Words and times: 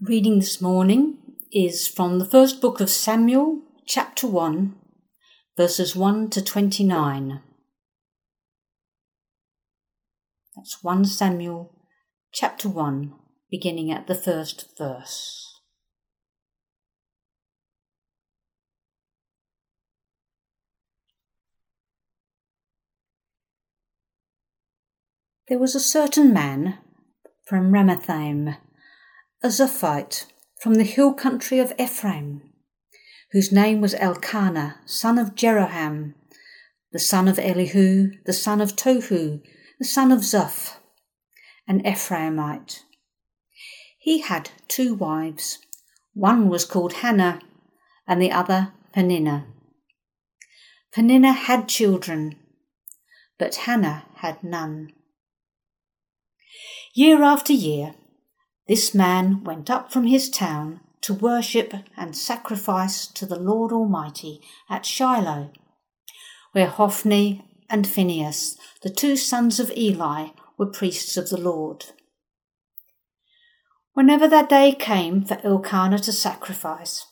Reading 0.00 0.38
this 0.38 0.60
morning 0.60 1.18
is 1.50 1.88
from 1.88 2.20
the 2.20 2.24
first 2.24 2.60
book 2.60 2.80
of 2.80 2.88
Samuel, 2.88 3.62
chapter 3.84 4.28
1, 4.28 4.76
verses 5.56 5.96
1 5.96 6.30
to 6.30 6.40
29. 6.40 7.40
That's 10.54 10.84
1 10.84 11.04
Samuel, 11.04 11.74
chapter 12.32 12.68
1, 12.68 13.12
beginning 13.50 13.90
at 13.90 14.06
the 14.06 14.14
first 14.14 14.66
verse. 14.78 15.60
There 25.48 25.58
was 25.58 25.74
a 25.74 25.80
certain 25.80 26.32
man 26.32 26.78
from 27.44 27.72
Ramathaim 27.72 28.58
a 29.40 29.48
Zophite 29.48 30.26
from 30.60 30.74
the 30.74 30.84
hill 30.84 31.14
country 31.14 31.60
of 31.60 31.72
Ephraim, 31.78 32.42
whose 33.30 33.52
name 33.52 33.80
was 33.80 33.94
Elkanah, 33.94 34.80
son 34.84 35.16
of 35.16 35.36
Jeroham, 35.36 36.14
the 36.90 36.98
son 36.98 37.28
of 37.28 37.38
Elihu, 37.38 38.10
the 38.26 38.32
son 38.32 38.60
of 38.60 38.74
Tohu, 38.74 39.40
the 39.78 39.84
son 39.84 40.10
of 40.10 40.20
Zoph, 40.20 40.78
an 41.68 41.82
Ephraimite. 41.84 42.80
He 44.00 44.22
had 44.22 44.50
two 44.66 44.94
wives. 44.94 45.58
One 46.14 46.48
was 46.48 46.64
called 46.64 46.94
Hannah, 46.94 47.40
and 48.08 48.20
the 48.20 48.32
other 48.32 48.72
Peninnah. 48.92 49.46
Peninnah 50.92 51.32
had 51.32 51.68
children, 51.68 52.34
but 53.38 53.54
Hannah 53.54 54.06
had 54.16 54.42
none. 54.42 54.92
Year 56.92 57.22
after 57.22 57.52
year, 57.52 57.94
this 58.68 58.94
man 58.94 59.42
went 59.42 59.70
up 59.70 59.90
from 59.90 60.04
his 60.04 60.28
town 60.28 60.80
to 61.00 61.14
worship 61.14 61.72
and 61.96 62.14
sacrifice 62.14 63.06
to 63.06 63.24
the 63.24 63.38
Lord 63.38 63.72
Almighty 63.72 64.42
at 64.68 64.84
Shiloh, 64.84 65.50
where 66.52 66.66
Hophni 66.66 67.44
and 67.70 67.86
Phinehas, 67.86 68.58
the 68.82 68.90
two 68.90 69.16
sons 69.16 69.58
of 69.58 69.72
Eli, 69.76 70.28
were 70.58 70.66
priests 70.66 71.16
of 71.16 71.30
the 71.30 71.40
Lord. 71.40 71.86
Whenever 73.94 74.28
that 74.28 74.48
day 74.48 74.72
came 74.72 75.24
for 75.24 75.40
Elkanah 75.42 75.98
to 76.00 76.12
sacrifice, 76.12 77.06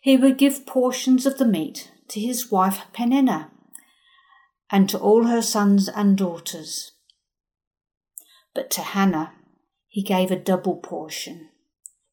he 0.00 0.16
would 0.16 0.38
give 0.38 0.66
portions 0.66 1.26
of 1.26 1.38
the 1.38 1.44
meat 1.44 1.92
to 2.08 2.20
his 2.20 2.50
wife 2.50 2.80
Peninnah 2.92 3.50
and 4.70 4.88
to 4.88 4.98
all 4.98 5.24
her 5.24 5.42
sons 5.42 5.88
and 5.88 6.16
daughters. 6.16 6.92
But 8.54 8.70
to 8.72 8.80
Hannah 8.80 9.32
he 9.92 10.02
gave 10.02 10.30
a 10.30 10.36
double 10.36 10.76
portion 10.76 11.50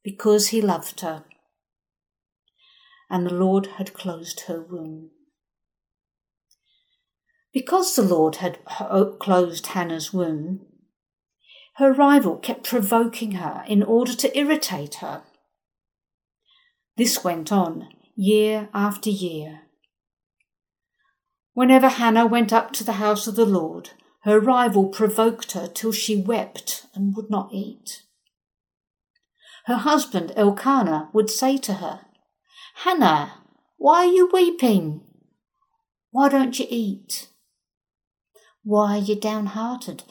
because 0.04 0.50
he 0.50 0.62
loved 0.62 1.00
her. 1.00 1.24
And 3.10 3.26
the 3.26 3.34
Lord 3.34 3.68
had 3.78 3.94
closed 3.94 4.42
her 4.48 4.62
womb. 4.62 5.12
Because 7.54 7.96
the 7.96 8.02
Lord 8.02 8.38
had 8.38 8.60
uh, 8.82 9.06
closed 9.18 9.68
Hannah's 9.68 10.12
womb, 10.12 10.66
her 11.78 11.94
rival 11.94 12.36
kept 12.36 12.68
provoking 12.68 13.32
her 13.32 13.64
in 13.66 13.82
order 13.82 14.14
to 14.14 14.38
irritate 14.38 14.96
her. 14.96 15.24
This 16.98 17.24
went 17.24 17.50
on 17.50 17.88
year 18.14 18.68
after 18.74 19.10
year. 19.10 19.62
Whenever 21.54 21.88
Hannah 21.88 22.28
went 22.28 22.52
up 22.52 22.74
to 22.74 22.84
the 22.84 23.00
house 23.00 23.26
of 23.26 23.38
the 23.38 23.46
Lord, 23.46 23.92
her 24.24 24.40
rival 24.40 24.88
provoked 24.88 25.54
her 25.54 25.68
till 25.68 25.92
she 25.92 26.16
wept 26.16 26.86
and 26.94 27.16
would 27.16 27.30
not 27.30 27.50
eat. 27.54 28.04
Her 29.66 29.78
husband 29.78 30.34
Elkanah 30.36 31.10
would 31.14 31.30
say 31.30 31.58
to 31.58 31.76
her, 31.76 32.02
Hannah, 32.84 33.34
why 33.78 34.06
are 34.06 34.12
you 34.12 34.30
weeping? 34.34 35.02
Why 36.12 36.28
don't 36.28 36.60
you 36.60 36.66
eat? 36.70 37.30
Why 38.64 38.98
are 38.98 39.02
you 39.02 39.16
downhearted? 39.16 40.04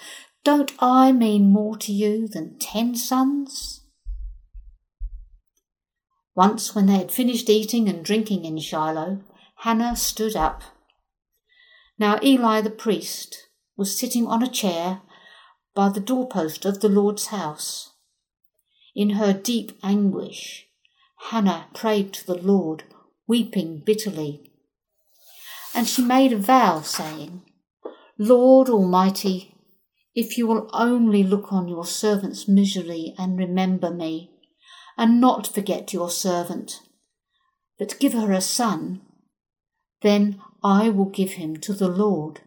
Don't 0.44 0.72
I 0.78 1.12
mean 1.12 1.52
more 1.52 1.76
to 1.78 1.92
you 1.92 2.28
than 2.28 2.58
ten 2.58 2.94
sons? 2.94 3.84
Once, 6.34 6.75
when 6.75 6.86
they 6.86 6.96
had 6.98 7.10
finished 7.10 7.50
eating 7.50 7.88
and 7.88 8.04
drinking 8.04 8.44
in 8.44 8.58
Shiloh, 8.58 9.20
Hannah 9.56 9.96
stood 9.96 10.36
up. 10.36 10.62
Now 11.98 12.20
Eli 12.22 12.60
the 12.60 12.70
priest 12.70 13.47
was 13.78 13.96
sitting 13.96 14.26
on 14.26 14.42
a 14.42 14.50
chair 14.50 15.00
by 15.72 15.88
the 15.88 16.00
doorpost 16.00 16.64
of 16.64 16.80
the 16.80 16.88
Lord's 16.88 17.26
house. 17.26 17.92
In 18.94 19.10
her 19.10 19.32
deep 19.32 19.78
anguish, 19.82 20.66
Hannah 21.30 21.68
prayed 21.72 22.12
to 22.14 22.26
the 22.26 22.34
Lord, 22.34 22.82
weeping 23.28 23.82
bitterly. 23.86 24.52
And 25.72 25.86
she 25.86 26.02
made 26.02 26.32
a 26.32 26.38
vow, 26.38 26.80
saying, 26.80 27.42
Lord 28.18 28.68
Almighty, 28.68 29.54
if 30.12 30.36
you 30.36 30.48
will 30.48 30.68
only 30.72 31.22
look 31.22 31.52
on 31.52 31.68
your 31.68 31.86
servant's 31.86 32.48
misery 32.48 33.14
and 33.16 33.38
remember 33.38 33.92
me, 33.92 34.32
and 34.96 35.20
not 35.20 35.46
forget 35.46 35.92
your 35.92 36.10
servant, 36.10 36.80
but 37.78 38.00
give 38.00 38.14
her 38.14 38.32
a 38.32 38.40
son, 38.40 39.02
then 40.02 40.40
I 40.64 40.90
will 40.90 41.04
give 41.04 41.32
him 41.32 41.58
to 41.58 41.72
the 41.72 41.86
Lord 41.86 42.40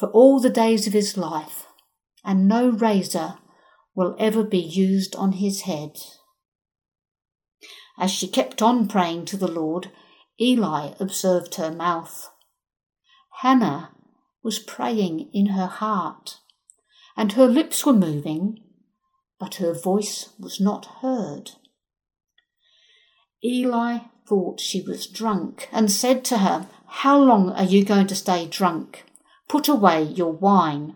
for 0.00 0.06
all 0.12 0.40
the 0.40 0.48
days 0.48 0.86
of 0.86 0.94
his 0.94 1.18
life, 1.18 1.66
and 2.24 2.48
no 2.48 2.70
razor 2.70 3.34
will 3.94 4.16
ever 4.18 4.42
be 4.42 4.58
used 4.58 5.14
on 5.14 5.32
his 5.32 5.62
head. 5.62 5.94
As 7.98 8.10
she 8.10 8.26
kept 8.26 8.62
on 8.62 8.88
praying 8.88 9.26
to 9.26 9.36
the 9.36 9.50
Lord, 9.50 9.90
Eli 10.40 10.94
observed 10.98 11.56
her 11.56 11.70
mouth. 11.70 12.30
Hannah 13.42 13.90
was 14.42 14.58
praying 14.58 15.28
in 15.34 15.48
her 15.48 15.66
heart, 15.66 16.38
and 17.14 17.32
her 17.32 17.46
lips 17.46 17.84
were 17.84 17.92
moving, 17.92 18.58
but 19.38 19.56
her 19.56 19.74
voice 19.74 20.30
was 20.38 20.58
not 20.58 20.86
heard. 21.02 21.50
Eli 23.44 23.98
thought 24.26 24.60
she 24.60 24.80
was 24.80 25.06
drunk 25.06 25.68
and 25.70 25.92
said 25.92 26.24
to 26.24 26.38
her, 26.38 26.70
How 26.86 27.18
long 27.18 27.50
are 27.50 27.64
you 27.64 27.84
going 27.84 28.06
to 28.06 28.14
stay 28.14 28.46
drunk? 28.46 29.04
Put 29.50 29.66
away 29.66 30.04
your 30.04 30.30
wine. 30.30 30.94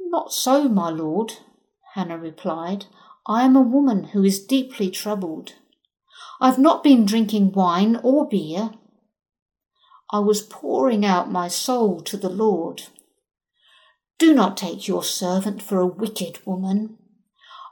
Not 0.00 0.32
so, 0.32 0.70
my 0.70 0.88
lord, 0.88 1.34
Hannah 1.92 2.16
replied. 2.16 2.86
I 3.26 3.44
am 3.44 3.56
a 3.56 3.60
woman 3.60 4.04
who 4.04 4.24
is 4.24 4.42
deeply 4.42 4.90
troubled. 4.90 5.52
I've 6.40 6.58
not 6.58 6.82
been 6.82 7.04
drinking 7.04 7.52
wine 7.52 8.00
or 8.02 8.26
beer. 8.26 8.70
I 10.10 10.20
was 10.20 10.40
pouring 10.40 11.04
out 11.04 11.30
my 11.30 11.46
soul 11.46 12.00
to 12.00 12.16
the 12.16 12.30
Lord. 12.30 12.84
Do 14.18 14.32
not 14.32 14.56
take 14.56 14.88
your 14.88 15.04
servant 15.04 15.60
for 15.60 15.78
a 15.78 15.86
wicked 15.86 16.38
woman. 16.46 16.96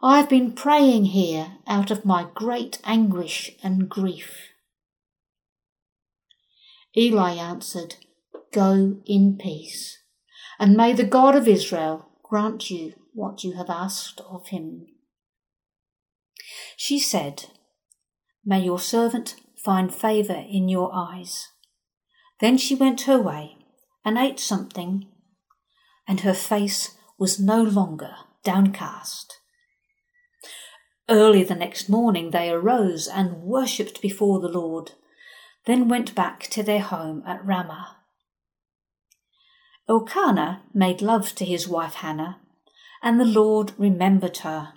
I 0.03 0.19
have 0.19 0.29
been 0.29 0.53
praying 0.53 1.07
here 1.07 1.53
out 1.67 1.91
of 1.91 2.05
my 2.05 2.27
great 2.35 2.83
anguish 2.85 3.53
and 3.63 3.89
grief. 3.89 4.51
Eli 6.95 7.37
answered, 7.37 7.97
Go 8.53 8.97
in 9.07 9.39
peace, 9.39 9.99
and 10.59 10.77
may 10.77 10.93
the 10.93 11.05
God 11.05 11.37
of 11.37 11.47
Israel 11.47 12.09
grant 12.23 12.71
you 12.71 12.95
what 13.15 13.45
you 13.45 13.53
have 13.53 13.71
asked 13.71 14.21
of 14.29 14.49
him. 14.49 14.87
She 16.77 16.99
said, 16.99 17.47
May 18.45 18.65
your 18.65 18.81
servant 18.81 19.37
find 19.63 19.95
favour 19.95 20.45
in 20.49 20.69
your 20.69 20.91
eyes. 20.93 21.49
Then 22.41 22.57
she 22.57 22.75
went 22.75 23.03
her 23.03 23.21
way 23.21 23.57
and 24.05 24.17
ate 24.17 24.41
something, 24.41 25.07
and 26.09 26.21
her 26.21 26.35
face 26.35 26.97
was 27.19 27.39
no 27.39 27.63
longer 27.63 28.17
downcast. 28.43 29.39
Early 31.09 31.45
the 31.45 31.55
next 31.55 31.89
morning 31.89 32.31
they 32.31 32.51
arose 32.51 33.07
and 33.07 33.43
worshipped 33.43 34.01
before 34.01 34.41
the 34.41 34.49
Lord, 34.49 34.93
then 35.67 35.89
went 35.89 36.15
back 36.15 36.45
to 36.45 36.63
their 36.63 36.81
home 36.81 37.23
at 37.27 37.45
Ramah. 37.45 38.00
Elkanah 39.91 40.63
made 40.73 41.03
love 41.03 41.35
to 41.35 41.45
his 41.45 41.67
wife 41.67 41.95
Hannah, 41.95 42.39
and 43.03 43.19
the 43.19 43.25
Lord 43.25 43.73
remembered 43.77 44.39
her. 44.39 44.75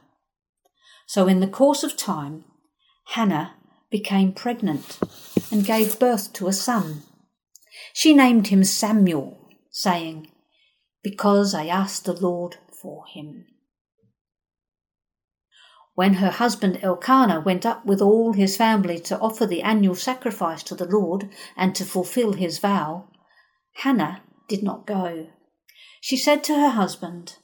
So, 1.05 1.27
in 1.27 1.39
the 1.39 1.47
course 1.47 1.83
of 1.83 1.95
time, 1.95 2.45
Hannah 3.09 3.53
became 3.91 4.33
pregnant 4.33 4.97
and 5.51 5.63
gave 5.63 5.99
birth 5.99 6.33
to 6.33 6.47
a 6.47 6.53
son. 6.53 7.03
She 7.93 8.15
named 8.15 8.47
him 8.47 8.63
Samuel, 8.63 9.37
saying, 9.69 10.31
Because 11.03 11.53
I 11.53 11.67
asked 11.67 12.05
the 12.05 12.13
Lord 12.13 12.57
for 12.81 13.05
him. 13.05 13.45
When 15.93 16.15
her 16.15 16.31
husband 16.31 16.79
Elkanah 16.81 17.41
went 17.41 17.67
up 17.67 17.85
with 17.85 18.01
all 18.01 18.33
his 18.33 18.57
family 18.57 18.97
to 19.01 19.19
offer 19.19 19.45
the 19.45 19.61
annual 19.61 19.93
sacrifice 19.93 20.63
to 20.63 20.73
the 20.73 20.87
Lord 20.87 21.29
and 21.55 21.75
to 21.75 21.85
fulfill 21.85 22.33
his 22.33 22.57
vow, 22.57 23.09
Hannah 23.73 24.23
did 24.47 24.63
not 24.63 24.85
go. 24.85 25.27
She 26.01 26.17
said 26.17 26.43
to 26.45 26.55
her 26.55 26.69
husband, 26.69 27.37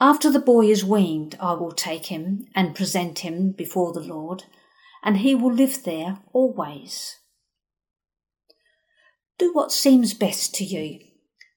After 0.00 0.30
the 0.30 0.38
boy 0.38 0.66
is 0.66 0.84
weaned, 0.84 1.36
I 1.40 1.54
will 1.54 1.72
take 1.72 2.06
him 2.06 2.46
and 2.54 2.74
present 2.74 3.20
him 3.20 3.52
before 3.52 3.92
the 3.92 4.00
Lord, 4.00 4.44
and 5.02 5.18
he 5.18 5.34
will 5.34 5.52
live 5.52 5.84
there 5.84 6.18
always. 6.32 7.18
Do 9.38 9.52
what 9.52 9.72
seems 9.72 10.14
best 10.14 10.54
to 10.56 10.64
you, 10.64 11.00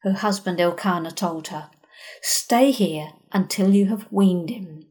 her 0.04 0.14
husband 0.14 0.60
Elkanah 0.60 1.12
told 1.12 1.50
her. 1.50 1.70
Stay 2.22 2.72
here 2.72 3.10
until 3.32 3.74
you 3.74 3.88
have 3.88 4.12
weaned 4.12 4.50
him. 4.50 4.86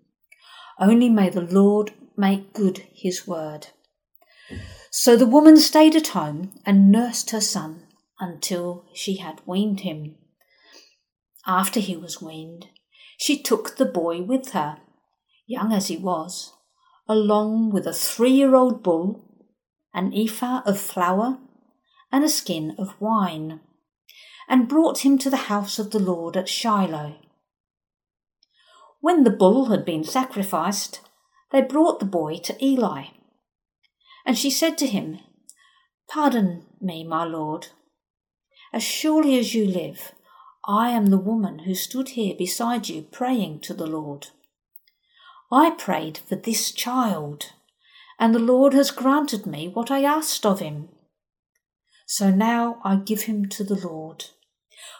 Only 0.79 1.09
may 1.09 1.31
the 1.31 1.41
Lord 1.41 1.93
make 2.17 2.53
good 2.53 2.87
his 2.93 3.27
word. 3.27 3.69
So 4.91 5.17
the 5.17 5.27
woman 5.27 5.57
stayed 5.57 5.97
at 5.97 6.09
home 6.09 6.53
and 6.65 6.93
nursed 6.93 7.31
her 7.31 7.41
son 7.41 7.84
until 8.25 8.87
she 8.95 9.17
had 9.17 9.43
weaned 9.47 9.81
him. 9.81 10.17
After 11.47 11.79
he 11.79 11.97
was 11.97 12.23
weaned, 12.23 12.69
she 13.19 13.41
took 13.41 13.77
the 13.77 13.85
boy 13.85 14.23
with 14.23 14.51
her, 14.51 14.79
young 15.47 15.73
as 15.73 15.89
he 15.89 15.97
was, 15.97 16.55
along 17.07 17.71
with 17.71 17.87
a 17.87 17.93
three 17.93 18.33
year 18.33 18.55
old 18.55 18.83
bull, 18.83 19.23
an 19.93 20.13
ephah 20.15 20.63
of 20.65 20.81
flour, 20.81 21.39
and 22.11 22.25
a 22.25 22.29
skin 22.29 22.75
of 22.79 23.01
wine, 23.01 23.61
and 24.49 24.69
brought 24.69 25.05
him 25.05 25.19
to 25.19 25.31
the 25.31 25.49
house 25.53 25.79
of 25.79 25.91
the 25.91 25.99
Lord 25.99 26.37
at 26.37 26.49
Shiloh. 26.49 27.17
When 29.01 29.25
the 29.25 29.31
bull 29.31 29.67
had 29.67 29.85
been 29.85 30.03
sacrificed, 30.03 31.01
they 31.53 31.61
brought 31.61 32.01
the 32.01 32.07
boy 32.07 32.39
to 32.45 32.65
Eli. 32.65 33.09
And 34.25 34.39
she 34.39 34.51
said 34.51 34.79
to 34.79 34.87
him, 34.87 35.19
Pardon 36.09 36.65
me, 36.81 37.05
my 37.05 37.25
lord. 37.25 37.69
As 38.75 38.83
surely 38.83 39.39
as 39.39 39.55
you 39.55 39.69
live, 39.69 40.17
I 40.67 40.91
am 40.91 41.07
the 41.07 41.17
woman 41.17 41.61
who 41.61 41.77
stood 41.77 42.09
here 42.09 42.35
beside 42.35 42.89
you 42.89 43.03
praying 43.03 43.61
to 43.61 43.73
the 43.73 43.87
Lord. 43.87 44.31
I 45.53 45.71
prayed 45.71 46.19
for 46.19 46.35
this 46.35 46.73
child, 46.73 47.53
and 48.19 48.35
the 48.35 48.41
Lord 48.41 48.73
has 48.75 48.91
granted 48.91 49.47
me 49.47 49.69
what 49.69 49.93
I 49.93 50.03
asked 50.03 50.45
of 50.45 50.59
him. 50.59 50.89
So 52.05 52.31
now 52.31 52.81
I 52.83 52.97
give 52.97 53.23
him 53.23 53.49
to 53.51 53.63
the 53.63 53.77
Lord. 53.77 54.25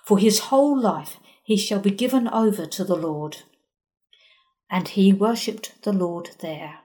For 0.07 0.19
his 0.21 0.39
whole 0.51 0.81
life 0.81 1.17
he 1.43 1.57
shall 1.57 1.81
be 1.81 1.91
given 1.91 2.29
over 2.29 2.67
to 2.67 2.85
the 2.85 2.97
Lord. 2.97 3.39
And 4.71 4.87
he 4.87 5.13
worshipped 5.13 5.83
the 5.83 5.93
Lord 5.93 6.31
there. 6.39 6.79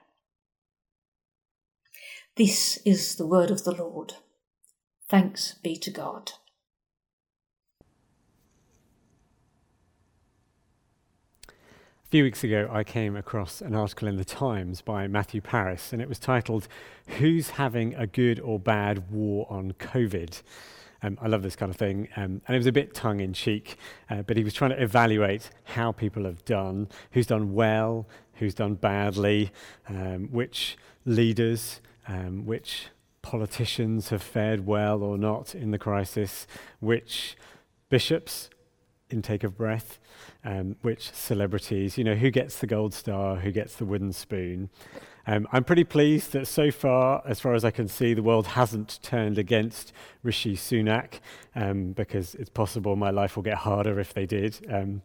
This 2.34 2.80
is 2.84 3.14
the 3.14 3.28
word 3.28 3.52
of 3.52 3.62
the 3.62 3.76
Lord. 3.76 4.14
Thanks 5.08 5.54
be 5.62 5.76
to 5.76 5.92
God. 5.92 6.32
A 12.10 12.18
few 12.18 12.24
weeks 12.24 12.42
ago, 12.42 12.68
I 12.72 12.82
came 12.82 13.14
across 13.14 13.60
an 13.60 13.72
article 13.72 14.08
in 14.08 14.16
the 14.16 14.24
Times 14.24 14.80
by 14.80 15.06
Matthew 15.06 15.40
Paris, 15.40 15.92
and 15.92 16.02
it 16.02 16.08
was 16.08 16.18
titled, 16.18 16.66
Who's 17.06 17.50
Having 17.50 17.94
a 17.94 18.04
Good 18.08 18.40
or 18.40 18.58
Bad 18.58 19.12
War 19.12 19.46
on 19.48 19.74
COVID? 19.74 20.42
Um, 21.04 21.16
I 21.22 21.28
love 21.28 21.42
this 21.42 21.54
kind 21.54 21.70
of 21.70 21.76
thing. 21.76 22.08
Um, 22.16 22.42
and 22.48 22.56
it 22.56 22.58
was 22.58 22.66
a 22.66 22.72
bit 22.72 22.94
tongue 22.94 23.20
in 23.20 23.32
cheek, 23.32 23.76
uh, 24.10 24.22
but 24.22 24.36
he 24.36 24.42
was 24.42 24.52
trying 24.52 24.70
to 24.70 24.82
evaluate 24.82 25.50
how 25.62 25.92
people 25.92 26.24
have 26.24 26.44
done, 26.44 26.88
who's 27.12 27.28
done 27.28 27.54
well, 27.54 28.08
who's 28.34 28.54
done 28.54 28.74
badly, 28.74 29.52
um, 29.88 30.30
which 30.32 30.76
leaders, 31.04 31.80
um, 32.08 32.44
which 32.44 32.88
politicians 33.22 34.08
have 34.08 34.20
fared 34.20 34.66
well 34.66 35.04
or 35.04 35.16
not 35.16 35.54
in 35.54 35.70
the 35.70 35.78
crisis, 35.78 36.48
which 36.80 37.36
bishops, 37.88 38.50
intake 39.10 39.44
of 39.44 39.56
breath, 39.56 39.98
um, 40.44 40.76
which 40.82 41.10
celebrities, 41.12 41.98
you 41.98 42.04
know, 42.04 42.14
who 42.14 42.30
gets 42.30 42.58
the 42.58 42.66
gold 42.66 42.94
star, 42.94 43.36
who 43.36 43.50
gets 43.50 43.76
the 43.76 43.84
wooden 43.84 44.12
spoon. 44.12 44.70
Um, 45.26 45.46
I'm 45.52 45.64
pretty 45.64 45.84
pleased 45.84 46.32
that 46.32 46.46
so 46.48 46.70
far, 46.70 47.22
as 47.26 47.40
far 47.40 47.54
as 47.54 47.64
I 47.64 47.70
can 47.70 47.88
see, 47.88 48.14
the 48.14 48.22
world 48.22 48.48
hasn't 48.48 49.00
turned 49.02 49.38
against 49.38 49.92
Rishi 50.22 50.56
Sunak 50.56 51.20
um, 51.54 51.92
because 51.92 52.34
it's 52.34 52.50
possible 52.50 52.96
my 52.96 53.10
life 53.10 53.36
will 53.36 53.42
get 53.42 53.58
harder 53.58 54.00
if 54.00 54.14
they 54.14 54.26
did. 54.26 54.58
Um, 54.70 55.02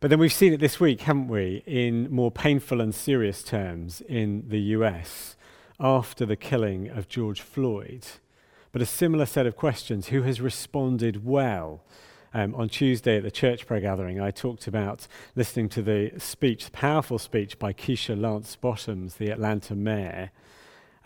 but 0.00 0.10
then 0.10 0.18
we've 0.18 0.32
seen 0.32 0.52
it 0.52 0.60
this 0.60 0.78
week, 0.78 1.00
haven't 1.02 1.28
we, 1.28 1.62
in 1.66 2.10
more 2.10 2.30
painful 2.30 2.80
and 2.80 2.94
serious 2.94 3.42
terms 3.42 4.02
in 4.02 4.44
the 4.48 4.60
US 4.60 5.34
after 5.80 6.26
the 6.26 6.36
killing 6.36 6.88
of 6.88 7.08
George 7.08 7.40
Floyd. 7.40 8.06
But 8.70 8.82
a 8.82 8.86
similar 8.86 9.24
set 9.24 9.46
of 9.46 9.56
questions 9.56 10.08
who 10.08 10.22
has 10.22 10.40
responded 10.40 11.24
well? 11.24 11.82
Um, 12.36 12.52
on 12.56 12.68
Tuesday 12.68 13.18
at 13.18 13.22
the 13.22 13.30
church 13.30 13.64
prayer 13.64 13.80
gathering, 13.80 14.20
I 14.20 14.32
talked 14.32 14.66
about 14.66 15.06
listening 15.36 15.68
to 15.68 15.82
the 15.82 16.10
speech, 16.18 16.64
the 16.64 16.72
powerful 16.72 17.16
speech 17.16 17.60
by 17.60 17.72
Keisha 17.72 18.20
Lance 18.20 18.56
Bottoms, 18.56 19.14
the 19.14 19.30
Atlanta 19.30 19.76
mayor, 19.76 20.32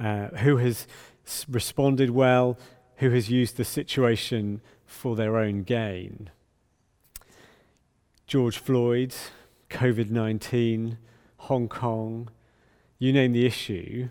uh, 0.01 0.29
who 0.29 0.57
has 0.57 0.87
responded 1.47 2.09
well, 2.09 2.59
who 2.97 3.11
has 3.11 3.29
used 3.29 3.59
the 3.59 3.65
situation 3.65 4.63
for 4.87 5.17
their 5.17 5.37
own 5.37 5.65
gain. 5.65 6.31
George 8.27 8.57
Floyd, 8.57 9.15
COVID 9.69 10.09
19, 10.09 10.97
Hong 11.37 11.69
Kong, 11.69 12.31
you 12.99 13.13
name 13.13 13.33
the 13.33 13.45
issue. 13.45 14.09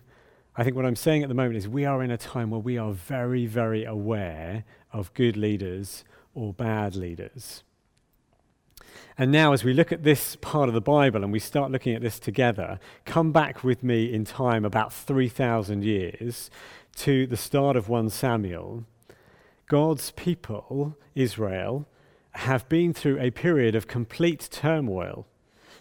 I 0.56 0.64
think 0.64 0.76
what 0.76 0.86
I'm 0.86 0.96
saying 0.96 1.24
at 1.24 1.30
the 1.30 1.36
moment 1.36 1.58
is 1.58 1.68
we 1.68 1.84
are 1.84 2.04
in 2.04 2.12
a 2.12 2.18
time 2.18 2.52
where 2.52 2.60
we 2.60 2.78
are 2.78 2.92
very, 2.92 3.48
very 3.48 3.86
aware 3.86 4.66
of 4.92 5.14
good 5.14 5.38
leaders 5.38 6.04
or 6.34 6.54
bad 6.54 6.96
leaders. 6.96 7.64
And 9.18 9.32
now, 9.32 9.52
as 9.52 9.64
we 9.64 9.74
look 9.74 9.92
at 9.92 10.04
this 10.04 10.36
part 10.36 10.70
of 10.70 10.76
the 10.76 10.82
Bible 10.82 11.24
and 11.24 11.34
we 11.34 11.40
start 11.40 11.72
looking 11.72 11.96
at 11.96 12.02
this 12.02 12.20
together, 12.20 12.80
come 13.06 13.32
back 13.32 13.64
with 13.64 13.84
me 13.84 14.14
in 14.14 14.26
time 14.26 14.64
about 14.64 14.94
3,000 14.94 15.84
years 15.84 16.52
to 16.98 17.26
the 17.26 17.38
start 17.38 17.76
of 17.76 17.90
1 17.90 18.12
Samuel. 18.12 18.86
God's 19.68 20.12
people, 20.12 20.96
Israel, 21.16 21.88
have 22.32 22.70
been 22.70 22.94
through 22.94 23.20
a 23.20 23.32
period 23.32 23.74
of 23.74 23.88
complete 23.88 24.48
turmoil. 24.52 25.26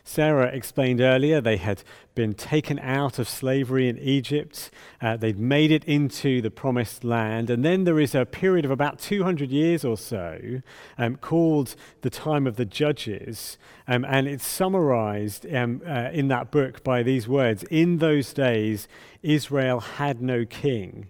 Sarah 0.09 0.47
explained 0.47 1.01
earlier 1.01 1.41
they 1.41 1.57
had 1.57 1.83
been 2.15 2.33
taken 2.33 2.79
out 2.79 3.19
of 3.19 3.29
slavery 3.29 3.89
in 3.89 3.99
Egypt. 3.99 4.71
Uh, 5.03 5.17
they'd 5.17 5.39
made 5.39 5.73
it 5.73 5.85
into 5.85 6.41
the 6.41 6.51
promised 6.51 7.03
land. 7.03 7.51
And 7.51 7.65
then 7.65 7.83
there 7.83 7.99
is 7.99 8.15
a 8.15 8.25
period 8.25 8.65
of 8.65 8.71
about 8.71 9.01
200 9.01 9.51
years 9.51 9.85
or 9.85 9.97
so 9.97 10.63
um, 10.97 11.17
called 11.17 11.75
the 12.03 12.09
time 12.09 12.47
of 12.47 12.55
the 12.55 12.65
Judges. 12.65 13.59
Um, 13.89 14.05
and 14.05 14.29
it's 14.29 14.47
summarized 14.47 15.45
um, 15.53 15.83
uh, 15.85 16.11
in 16.13 16.29
that 16.29 16.53
book 16.53 16.85
by 16.85 17.03
these 17.03 17.27
words 17.27 17.65
In 17.65 17.99
those 17.99 18.33
days, 18.33 18.87
Israel 19.25 19.81
had 19.81 20.23
no 20.23 20.45
king, 20.47 21.09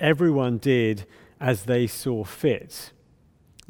everyone 0.00 0.56
did 0.56 1.04
as 1.38 1.64
they 1.64 1.86
saw 1.86 2.24
fit. 2.24 2.92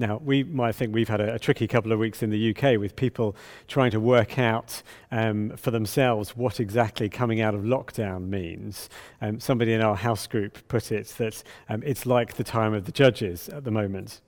Now, 0.00 0.21
we 0.25 0.45
might 0.45 0.76
think 0.76 0.95
we've 0.95 1.09
had 1.09 1.21
a, 1.21 1.35
a, 1.35 1.38
tricky 1.40 1.67
couple 1.67 1.90
of 1.90 1.99
weeks 1.99 2.23
in 2.23 2.31
the 2.31 2.50
UK 2.55 2.78
with 2.78 2.95
people 2.95 3.35
trying 3.67 3.90
to 3.90 3.99
work 3.99 4.38
out 4.38 4.81
um, 5.11 5.57
for 5.57 5.73
themselves 5.73 6.37
what 6.37 6.61
exactly 6.61 7.09
coming 7.09 7.40
out 7.40 7.52
of 7.52 7.62
lockdown 7.62 8.28
means. 8.28 8.88
Um, 9.21 9.40
somebody 9.40 9.73
in 9.73 9.81
our 9.81 9.97
house 9.97 10.28
group 10.28 10.69
put 10.69 10.93
it 10.93 11.09
that 11.19 11.43
um, 11.69 11.83
it's 11.85 12.07
like 12.07 12.35
the 12.35 12.45
time 12.45 12.75
of 12.75 12.85
the 12.85 12.93
judges 12.93 13.49
at 13.49 13.64
the 13.64 13.73
moment. 13.73 14.21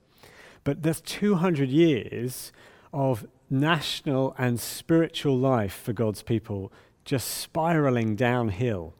But 0.64 0.82
there's 0.82 1.00
200 1.02 1.68
years 1.68 2.52
of 2.92 3.28
national 3.48 4.34
and 4.36 4.58
spiritual 4.58 5.38
life 5.38 5.74
for 5.74 5.92
God's 5.92 6.22
people 6.22 6.72
just 7.04 7.28
spiraling 7.28 8.16
downhill. 8.16 8.94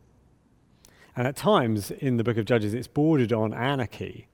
And 1.17 1.27
at 1.27 1.35
times 1.35 1.91
in 1.91 2.17
the 2.17 2.25
book 2.25 2.37
of 2.37 2.45
Judges, 2.45 2.75
it's 2.75 2.87
bordered 2.87 3.33
on 3.33 3.53
anarchy. 3.53 4.30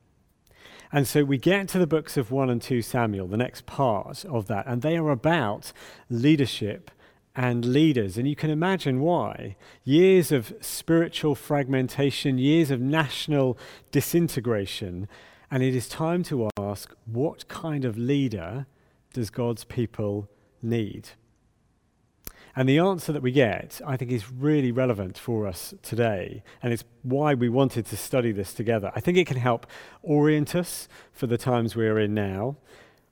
And 0.93 1.07
so 1.07 1.25
we 1.25 1.39
get 1.39 1.69
to 1.69 1.79
the 1.79 1.87
books 1.87 2.17
of 2.17 2.31
1 2.31 2.51
and 2.51 2.63
2 2.63 2.83
Samuel, 2.83 3.27
the 3.27 3.37
next 3.37 3.67
part 3.67 4.25
of 4.25 4.47
that, 4.47 4.67
and 4.67 4.83
they 4.83 4.97
are 4.97 5.11
about 5.11 5.73
leadership 6.09 6.91
and 7.35 7.65
leaders. 7.65 8.17
And 8.17 8.27
you 8.27 8.35
can 8.35 8.51
imagine 8.51 9.01
why. 9.01 9.57
Years 9.85 10.33
of 10.33 10.55
spiritual 10.61 11.35
fragmentation, 11.35 12.39
years 12.39 12.71
of 12.71 12.81
national 12.81 13.59
disintegration. 13.91 15.07
And 15.51 15.63
it 15.63 15.77
is 15.77 15.89
time 15.89 16.23
to 16.25 16.49
ask 16.59 16.95
what 17.05 17.47
kind 17.49 17.85
of 17.85 17.99
leader 17.99 18.67
does 19.13 19.31
God's 19.31 19.65
people 19.65 20.29
need? 20.63 21.11
And 22.59 22.67
the 22.67 22.79
answer 22.79 23.13
that 23.13 23.21
we 23.21 23.33
get, 23.33 23.83
I 23.87 23.99
think, 23.99 24.11
is 24.11 24.33
really 24.33 24.73
relevant 24.73 25.19
for 25.19 25.47
us 25.47 25.75
today. 25.83 26.43
And 26.63 26.73
it's 26.73 26.85
why 27.03 27.35
we 27.35 27.51
wanted 27.51 27.85
to 27.87 27.97
study 27.99 28.33
this 28.33 28.55
together. 28.55 28.91
I 28.95 29.01
think 29.01 29.19
it 29.19 29.27
can 29.27 29.37
help 29.37 29.67
orient 30.03 30.55
us 30.55 30.89
for 31.13 31.27
the 31.27 31.37
times 31.37 31.77
we're 31.77 31.99
in 31.99 32.15
now. 32.15 32.57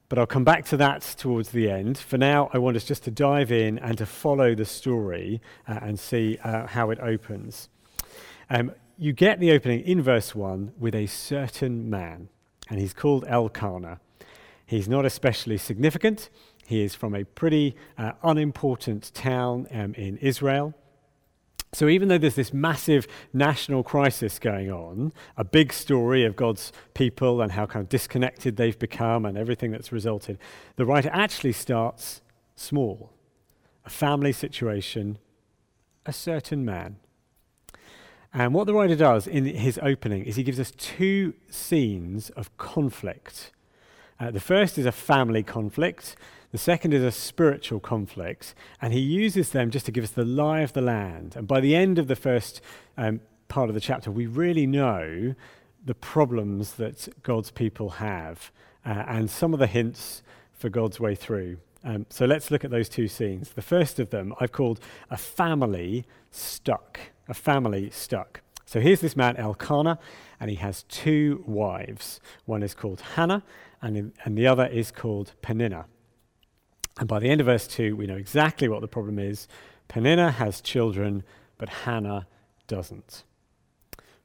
But 0.09 0.19
I'll 0.19 0.27
come 0.27 0.45
back 0.45 0.65
to 0.67 0.79
that 0.79 1.03
towards 1.19 1.51
the 1.51 1.71
end. 1.71 1.99
For 1.99 2.17
now, 2.17 2.49
I 2.55 2.59
want 2.59 2.77
us 2.77 2.85
just 2.85 3.05
to 3.05 3.11
dive 3.11 3.53
in 3.53 3.79
and 3.79 3.99
to 3.99 4.07
follow 4.07 4.55
the 4.55 4.65
story 4.65 5.43
uh, 5.69 5.79
and 5.83 6.01
see 6.01 6.39
uh, 6.43 6.67
how 6.67 6.91
it 6.91 6.99
opens. 7.01 7.69
Um, 8.49 8.73
you 8.97 9.13
get 9.13 9.41
the 9.41 9.53
opening 9.53 9.81
in 9.81 10.01
verse 10.01 10.35
1 10.35 10.73
with 10.79 10.95
a 10.95 11.07
certain 11.07 11.91
man, 11.91 12.29
and 12.71 12.81
he's 12.81 12.95
called 12.95 13.25
Elkanah. 13.29 14.01
He's 14.65 14.89
not 14.89 15.05
especially 15.05 15.59
significant. 15.59 16.31
He 16.67 16.83
is 16.83 16.95
from 16.95 17.15
a 17.15 17.25
pretty 17.25 17.77
uh, 17.99 18.13
unimportant 18.23 19.13
town 19.15 19.67
um, 19.71 19.95
in 19.95 20.17
Israel. 20.19 20.75
So, 21.73 21.89
even 21.89 22.07
though 22.07 22.19
there's 22.19 22.37
this 22.37 22.53
massive 22.53 23.09
national 23.33 23.83
crisis 23.83 24.39
going 24.39 24.71
on, 24.71 25.13
a 25.37 25.43
big 25.43 25.73
story 25.73 26.25
of 26.25 26.37
God's 26.37 26.73
people 26.95 27.43
and 27.43 27.51
how 27.51 27.67
kind 27.67 27.83
of 27.83 27.89
disconnected 27.89 28.57
they've 28.57 28.79
become 28.79 29.25
and 29.25 29.37
everything 29.37 29.73
that's 29.73 29.91
resulted, 29.91 30.39
the 30.77 30.87
writer 30.87 31.11
actually 31.13 31.53
starts 31.53 32.23
small 32.55 33.11
a 33.85 33.91
family 33.91 34.33
situation, 34.33 35.19
a 36.07 36.13
certain 36.13 36.65
man. 36.65 36.97
And 38.33 38.55
what 38.55 38.67
the 38.67 38.75
writer 38.75 38.97
does 38.97 39.27
in 39.27 39.45
his 39.45 39.79
opening 39.83 40.25
is 40.25 40.37
he 40.37 40.43
gives 40.43 40.59
us 40.59 40.73
two 40.73 41.35
scenes 41.51 42.31
of 42.31 42.57
conflict. 42.57 43.53
Uh, 44.21 44.31
the 44.31 44.41
first 44.41 44.79
is 44.79 44.87
a 44.87 44.93
family 44.93 45.43
conflict, 45.43 46.17
the 46.53 46.59
second 46.59 46.95
is 46.95 47.03
a 47.03 47.11
spiritual 47.11 47.81
conflict, 47.81 48.55
and 48.81 48.93
he 48.93 49.01
uses 49.01 49.51
them 49.51 49.71
just 49.71 49.87
to 49.87 49.93
give 49.93 50.05
us 50.05 50.11
the 50.11 50.25
lie 50.25 50.61
of 50.61 50.73
the 50.73 50.81
land. 50.81 51.35
And 51.37 51.49
by 51.49 51.61
the 51.61 51.75
end 51.75 51.99
of 51.99 52.07
the 52.07 52.15
first 52.15 52.61
um, 52.97 53.21
part 53.49 53.69
of 53.69 53.75
the 53.75 53.81
chapter, 53.81 54.11
we 54.11 54.27
really 54.27 54.67
know 54.67 55.35
the 55.85 55.95
problems 55.95 56.75
that 56.75 57.09
God's 57.23 57.51
people 57.51 57.91
have 57.91 58.53
uh, 58.87 59.05
and 59.09 59.31
some 59.31 59.53
of 59.53 59.59
the 59.59 59.67
hints 59.67 60.23
for 60.53 60.69
God's 60.69 61.01
way 61.01 61.15
through. 61.15 61.59
Um, 61.83 62.07
so 62.09 62.25
let's 62.25 62.51
look 62.51 62.65
at 62.65 62.71
those 62.71 62.89
two 62.89 63.09
scenes. 63.09 63.51
The 63.51 63.63
first 63.63 63.99
of 63.99 64.11
them 64.11 64.33
I've 64.41 64.53
called 64.53 64.81
a 65.11 65.17
family 65.17 66.07
stuck. 66.31 66.99
A 67.29 67.35
family 67.35 67.91
stuck. 67.91 68.41
So 68.65 68.81
here's 68.81 69.01
this 69.01 69.17
man, 69.17 69.37
Elkanah, 69.37 69.99
and 70.41 70.51
he 70.51 70.57
has 70.57 70.85
two 70.85 71.45
wives. 71.47 72.21
One 72.47 72.63
is 72.63 72.75
called 72.75 73.01
Hannah, 73.01 73.43
and, 73.85 74.13
and 74.25 74.37
the 74.37 74.47
other 74.47 74.67
is 74.67 74.91
called 74.91 75.33
Peninnah. 75.43 75.87
And 76.99 77.09
by 77.09 77.19
the 77.19 77.29
end 77.29 77.41
of 77.41 77.47
verse 77.47 77.67
2, 77.67 77.95
we 77.97 78.07
know 78.07 78.17
exactly 78.17 78.69
what 78.69 78.81
the 78.81 78.89
problem 78.89 79.19
is. 79.19 79.47
Peninnah 79.89 80.33
has 80.33 80.61
children, 80.61 81.23
but 81.59 81.69
Hannah 81.69 82.27
doesn't. 82.67 83.25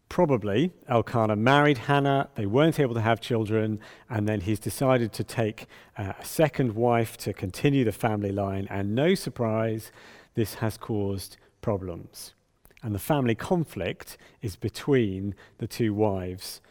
Probably 0.07 0.71
Elkanah 0.87 1.35
married 1.35 1.79
Hannah, 1.79 2.29
they 2.35 2.45
weren't 2.45 2.79
able 2.79 2.95
to 2.95 3.01
have 3.01 3.21
children, 3.21 3.79
and 4.09 4.27
then 4.27 4.41
he's 4.41 4.59
decided 4.59 5.11
to 5.13 5.23
take 5.23 5.67
uh, 5.97 6.13
a 6.19 6.25
second 6.25 6.73
wife 6.73 7.17
to 7.17 7.33
continue 7.33 7.83
the 7.83 7.91
family 7.91 8.31
line, 8.31 8.65
and 8.71 8.95
no 8.95 9.13
surprise, 9.13 9.91
this 10.35 10.55
has 10.55 10.77
caused 10.77 11.37
problems. 11.61 12.33
And 12.81 12.95
the 12.95 12.99
family 12.99 13.35
conflict 13.35 14.17
is 14.41 14.55
between 14.55 15.35
the 15.57 15.67
two 15.67 15.93
wives 15.93 16.61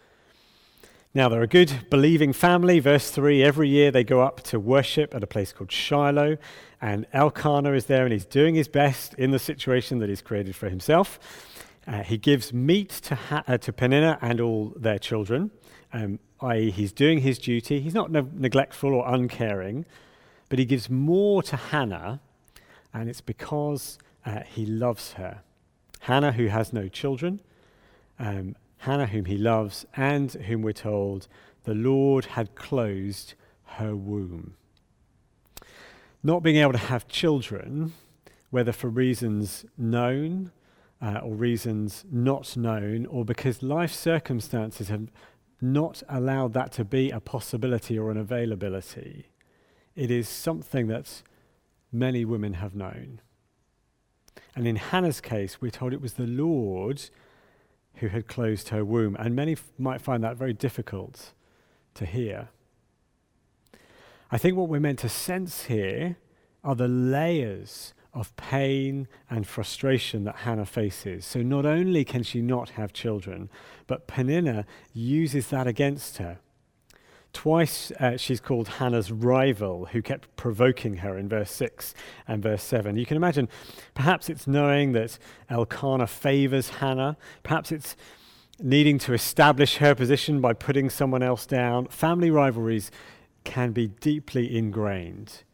now, 1.14 1.30
they're 1.30 1.42
a 1.42 1.46
good 1.46 1.86
believing 1.88 2.34
family. 2.34 2.80
Verse 2.80 3.10
3 3.10 3.42
every 3.42 3.68
year 3.68 3.90
they 3.90 4.04
go 4.04 4.20
up 4.20 4.42
to 4.42 4.60
worship 4.60 5.14
at 5.14 5.22
a 5.22 5.26
place 5.26 5.52
called 5.52 5.72
Shiloh, 5.72 6.36
and 6.82 7.06
Elkanah 7.14 7.72
is 7.72 7.86
there 7.86 8.04
and 8.04 8.12
he's 8.12 8.26
doing 8.26 8.54
his 8.54 8.68
best 8.68 9.14
in 9.14 9.30
the 9.30 9.38
situation 9.38 10.00
that 10.00 10.10
he's 10.10 10.20
created 10.20 10.54
for 10.54 10.68
himself. 10.68 11.18
Uh, 11.86 12.02
he 12.02 12.18
gives 12.18 12.52
meat 12.52 12.90
to, 12.90 13.14
ha- 13.14 13.42
uh, 13.48 13.56
to 13.56 13.72
Peninnah 13.72 14.18
and 14.20 14.38
all 14.38 14.74
their 14.76 14.98
children, 14.98 15.50
um, 15.94 16.18
i.e., 16.42 16.70
he's 16.70 16.92
doing 16.92 17.20
his 17.20 17.38
duty. 17.38 17.80
He's 17.80 17.94
not 17.94 18.12
ne- 18.12 18.28
neglectful 18.34 18.92
or 18.92 19.08
uncaring, 19.08 19.86
but 20.50 20.58
he 20.58 20.66
gives 20.66 20.90
more 20.90 21.42
to 21.44 21.56
Hannah, 21.56 22.20
and 22.92 23.08
it's 23.08 23.22
because 23.22 23.98
uh, 24.26 24.40
he 24.40 24.66
loves 24.66 25.14
her. 25.14 25.40
Hannah, 26.00 26.32
who 26.32 26.48
has 26.48 26.74
no 26.74 26.88
children, 26.88 27.40
um, 28.18 28.54
Hannah, 28.78 29.06
whom 29.06 29.26
he 29.26 29.36
loves, 29.36 29.86
and 29.96 30.32
whom 30.32 30.62
we're 30.62 30.72
told 30.72 31.28
the 31.64 31.74
Lord 31.74 32.26
had 32.26 32.54
closed 32.54 33.34
her 33.64 33.94
womb. 33.94 34.54
Not 36.22 36.42
being 36.42 36.56
able 36.56 36.72
to 36.72 36.78
have 36.78 37.08
children, 37.08 37.92
whether 38.50 38.72
for 38.72 38.88
reasons 38.88 39.66
known 39.76 40.52
uh, 41.00 41.20
or 41.22 41.34
reasons 41.34 42.04
not 42.10 42.56
known, 42.56 43.06
or 43.06 43.24
because 43.24 43.62
life 43.62 43.92
circumstances 43.92 44.88
have 44.88 45.08
not 45.60 46.02
allowed 46.08 46.52
that 46.54 46.72
to 46.72 46.84
be 46.84 47.10
a 47.10 47.20
possibility 47.20 47.98
or 47.98 48.10
an 48.10 48.16
availability, 48.16 49.26
it 49.94 50.10
is 50.10 50.28
something 50.28 50.86
that 50.88 51.22
many 51.92 52.24
women 52.24 52.54
have 52.54 52.74
known. 52.74 53.20
And 54.54 54.66
in 54.66 54.76
Hannah's 54.76 55.20
case, 55.20 55.60
we're 55.60 55.70
told 55.70 55.92
it 55.92 56.00
was 56.00 56.14
the 56.14 56.26
Lord 56.26 57.10
who 58.00 58.08
had 58.08 58.26
closed 58.26 58.68
her 58.68 58.84
womb. 58.84 59.16
And 59.18 59.34
many 59.34 59.52
f- 59.52 59.72
might 59.78 60.00
find 60.00 60.22
that 60.24 60.36
very 60.36 60.52
difficult 60.52 61.32
to 61.94 62.06
hear. 62.06 62.48
I 64.30 64.38
think 64.38 64.56
what 64.56 64.68
we're 64.68 64.80
meant 64.80 64.98
to 65.00 65.08
sense 65.08 65.64
here 65.64 66.16
are 66.62 66.74
the 66.74 66.88
layers 66.88 67.94
of 68.12 68.34
pain 68.36 69.06
and 69.30 69.46
frustration 69.46 70.24
that 70.24 70.36
Hannah 70.36 70.66
faces. 70.66 71.24
So 71.24 71.42
not 71.42 71.64
only 71.64 72.04
can 72.04 72.22
she 72.22 72.40
not 72.40 72.70
have 72.70 72.92
children, 72.92 73.48
but 73.86 74.06
Peninnah 74.06 74.66
uses 74.92 75.48
that 75.48 75.66
against 75.66 76.18
her. 76.18 76.38
Twice 77.32 77.92
uh, 78.00 78.16
she's 78.16 78.40
called 78.40 78.68
Hannah's 78.68 79.12
rival, 79.12 79.86
who 79.86 80.02
kept 80.02 80.34
provoking 80.36 80.98
her 80.98 81.16
in 81.16 81.28
verse 81.28 81.50
6 81.52 81.94
and 82.26 82.42
verse 82.42 82.62
7. 82.62 82.96
You 82.96 83.06
can 83.06 83.16
imagine, 83.16 83.48
perhaps 83.94 84.28
it's 84.28 84.46
knowing 84.46 84.92
that 84.92 85.18
Elkanah 85.48 86.06
favors 86.06 86.68
Hannah. 86.70 87.16
Perhaps 87.42 87.70
it's 87.70 87.96
needing 88.60 88.98
to 88.98 89.12
establish 89.12 89.76
her 89.76 89.94
position 89.94 90.40
by 90.40 90.52
putting 90.52 90.90
someone 90.90 91.22
else 91.22 91.46
down. 91.46 91.86
Family 91.86 92.30
rivalries 92.30 92.90
can 93.44 93.72
be 93.72 93.88
deeply 93.88 94.56
ingrained, 94.56 95.44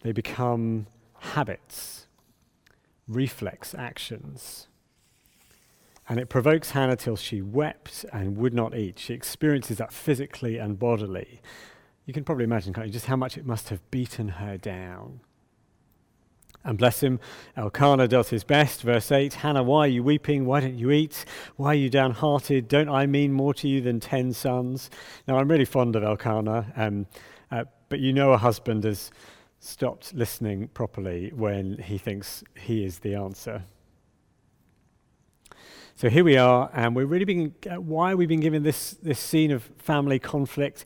they 0.00 0.12
become 0.12 0.86
habits, 1.18 2.06
reflex 3.06 3.74
actions. 3.74 4.68
And 6.12 6.20
it 6.20 6.28
provokes 6.28 6.72
Hannah 6.72 6.96
till 6.96 7.16
she 7.16 7.40
wept 7.40 8.04
and 8.12 8.36
would 8.36 8.52
not 8.52 8.76
eat. 8.76 8.98
She 8.98 9.14
experiences 9.14 9.78
that 9.78 9.94
physically 9.94 10.58
and 10.58 10.78
bodily. 10.78 11.40
You 12.04 12.12
can 12.12 12.22
probably 12.22 12.44
imagine, 12.44 12.74
can't 12.74 12.86
you, 12.86 12.92
just 12.92 13.06
how 13.06 13.16
much 13.16 13.38
it 13.38 13.46
must 13.46 13.70
have 13.70 13.90
beaten 13.90 14.28
her 14.28 14.58
down. 14.58 15.20
And 16.64 16.76
bless 16.76 17.02
him, 17.02 17.18
Elkanah 17.56 18.08
does 18.08 18.28
his 18.28 18.44
best. 18.44 18.82
Verse 18.82 19.10
8 19.10 19.32
Hannah, 19.32 19.62
why 19.62 19.86
are 19.86 19.88
you 19.88 20.02
weeping? 20.02 20.44
Why 20.44 20.60
don't 20.60 20.78
you 20.78 20.90
eat? 20.90 21.24
Why 21.56 21.68
are 21.68 21.74
you 21.76 21.88
downhearted? 21.88 22.68
Don't 22.68 22.90
I 22.90 23.06
mean 23.06 23.32
more 23.32 23.54
to 23.54 23.66
you 23.66 23.80
than 23.80 23.98
ten 23.98 24.34
sons? 24.34 24.90
Now, 25.26 25.38
I'm 25.38 25.50
really 25.50 25.64
fond 25.64 25.96
of 25.96 26.02
Elkanah, 26.02 26.74
um, 26.76 27.06
uh, 27.50 27.64
but 27.88 28.00
you 28.00 28.12
know 28.12 28.32
a 28.32 28.36
husband 28.36 28.84
has 28.84 29.10
stopped 29.60 30.12
listening 30.12 30.68
properly 30.74 31.32
when 31.34 31.78
he 31.78 31.96
thinks 31.96 32.44
he 32.54 32.84
is 32.84 32.98
the 32.98 33.14
answer. 33.14 33.64
So 35.94 36.08
here 36.08 36.24
we 36.24 36.36
are, 36.36 36.70
and 36.72 36.96
we're 36.96 37.06
really 37.06 37.26
being, 37.26 37.54
uh, 37.70 37.80
why 37.80 38.14
we've 38.14 38.28
been 38.28 38.40
given 38.40 38.62
this, 38.62 38.92
this 39.02 39.20
scene 39.20 39.50
of 39.50 39.64
family 39.76 40.18
conflict. 40.18 40.84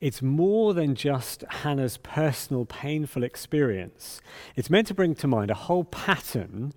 It's 0.00 0.20
more 0.20 0.74
than 0.74 0.94
just 0.94 1.42
Hannah's 1.48 1.96
personal 1.96 2.66
painful 2.66 3.22
experience. 3.22 4.20
It's 4.56 4.68
meant 4.68 4.88
to 4.88 4.94
bring 4.94 5.14
to 5.16 5.26
mind 5.26 5.50
a 5.50 5.54
whole 5.54 5.84
pattern 5.84 6.72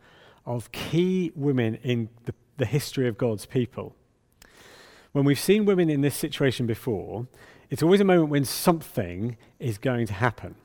of 0.46 0.72
key 0.72 1.32
women 1.36 1.76
in 1.84 2.10
the, 2.26 2.34
the 2.58 2.66
history 2.66 3.08
of 3.08 3.18
God's 3.18 3.46
people. 3.46 3.96
When 5.12 5.26
we've 5.26 5.40
seen 5.40 5.66
women 5.66 5.90
in 5.90 6.02
this 6.02 6.16
situation 6.16 6.68
before, 6.68 7.28
it's 7.70 7.84
always 7.84 8.00
a 8.00 8.06
moment 8.06 8.30
when 8.30 8.46
something 8.46 9.38
is 9.60 9.78
going 9.78 10.08
to 10.08 10.14
happen. 10.14 10.56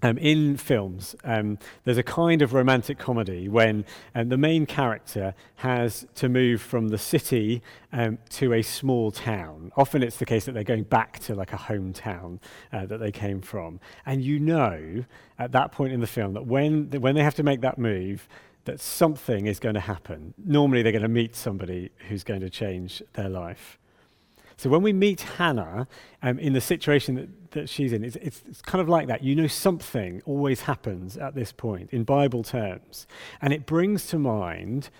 Um, 0.00 0.16
in 0.18 0.56
films, 0.56 1.16
um, 1.24 1.58
there's 1.84 1.98
a 1.98 2.04
kind 2.04 2.40
of 2.40 2.52
romantic 2.52 2.98
comedy 2.98 3.48
when 3.48 3.84
um, 4.14 4.28
the 4.28 4.36
main 4.36 4.64
character 4.64 5.34
has 5.56 6.06
to 6.14 6.28
move 6.28 6.62
from 6.62 6.88
the 6.88 6.98
city 6.98 7.62
um, 7.92 8.18
to 8.30 8.52
a 8.52 8.62
small 8.62 9.10
town. 9.10 9.72
Often 9.76 10.04
it's 10.04 10.18
the 10.18 10.24
case 10.26 10.44
that 10.44 10.52
they're 10.52 10.62
going 10.62 10.84
back 10.84 11.18
to 11.20 11.34
like 11.34 11.52
a 11.52 11.56
hometown 11.56 12.38
uh, 12.72 12.86
that 12.86 12.98
they 12.98 13.10
came 13.10 13.40
from. 13.40 13.80
And 14.06 14.22
you 14.22 14.38
know 14.38 15.04
at 15.36 15.50
that 15.50 15.72
point 15.72 15.92
in 15.92 16.00
the 16.00 16.06
film 16.06 16.34
that 16.34 16.46
when, 16.46 16.90
when 16.90 17.16
they 17.16 17.24
have 17.24 17.34
to 17.34 17.42
make 17.42 17.60
that 17.62 17.76
move, 17.76 18.28
that 18.66 18.80
something 18.80 19.46
is 19.46 19.58
going 19.58 19.74
to 19.74 19.80
happen. 19.80 20.34
Normally 20.36 20.82
they're 20.82 20.92
going 20.92 21.02
to 21.02 21.08
meet 21.08 21.34
somebody 21.34 21.90
who's 22.08 22.22
going 22.22 22.40
to 22.40 22.50
change 22.50 23.02
their 23.14 23.28
life. 23.28 23.78
So 24.58 24.68
when 24.68 24.82
we 24.82 24.92
meet 24.92 25.20
Hannah 25.20 25.86
um, 26.20 26.40
in 26.40 26.52
the 26.52 26.60
situation 26.60 27.14
that, 27.14 27.50
that 27.52 27.68
she's 27.68 27.92
in, 27.92 28.02
it's, 28.02 28.16
it's, 28.16 28.42
it's 28.48 28.60
kind 28.60 28.82
of 28.82 28.88
like 28.88 29.06
that. 29.06 29.22
You 29.22 29.36
know, 29.36 29.46
something 29.46 30.20
always 30.26 30.62
happens 30.62 31.16
at 31.16 31.36
this 31.36 31.52
point 31.52 31.90
in 31.92 32.02
Bible 32.02 32.42
terms. 32.42 33.06
And 33.40 33.52
it 33.52 33.66
brings 33.66 34.08
to 34.08 34.18
mind 34.18 34.90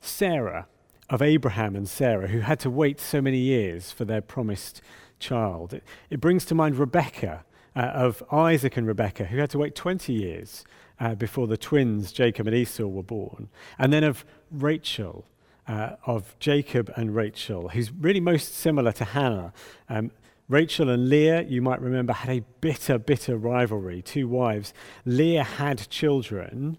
Sarah 0.00 0.68
of 1.10 1.20
Abraham 1.20 1.74
and 1.74 1.88
Sarah, 1.88 2.28
who 2.28 2.40
had 2.40 2.60
to 2.60 2.70
wait 2.70 3.00
so 3.00 3.20
many 3.20 3.38
years 3.38 3.90
for 3.90 4.04
their 4.04 4.20
promised 4.20 4.80
child. 5.18 5.74
It, 5.74 5.82
it 6.10 6.20
brings 6.20 6.44
to 6.46 6.54
mind 6.54 6.76
Rebecca 6.76 7.44
uh, 7.74 7.80
of 7.80 8.22
Isaac 8.30 8.76
and 8.76 8.86
Rebecca, 8.86 9.24
who 9.24 9.38
had 9.38 9.50
to 9.50 9.58
wait 9.58 9.74
20 9.74 10.12
years 10.12 10.64
uh, 11.00 11.16
before 11.16 11.48
the 11.48 11.56
twins, 11.56 12.12
Jacob 12.12 12.46
and 12.46 12.54
Esau, 12.54 12.86
were 12.86 13.02
born. 13.02 13.48
And 13.80 13.92
then 13.92 14.04
of 14.04 14.24
Rachel 14.52 15.24
uh, 15.68 15.96
of 16.06 16.34
Jacob 16.40 16.90
and 16.96 17.14
Rachel, 17.14 17.68
who's 17.68 17.92
really 17.92 18.20
most 18.20 18.54
similar 18.54 18.90
to 18.92 19.04
Hannah. 19.04 19.52
Um, 19.88 20.10
Rachel 20.48 20.88
and 20.88 21.10
Leah, 21.10 21.42
you 21.42 21.60
might 21.60 21.80
remember, 21.80 22.14
had 22.14 22.34
a 22.34 22.42
bitter, 22.60 22.98
bitter 22.98 23.36
rivalry. 23.36 24.00
Two 24.00 24.26
wives. 24.26 24.72
Leah 25.04 25.44
had 25.44 25.88
children, 25.90 26.78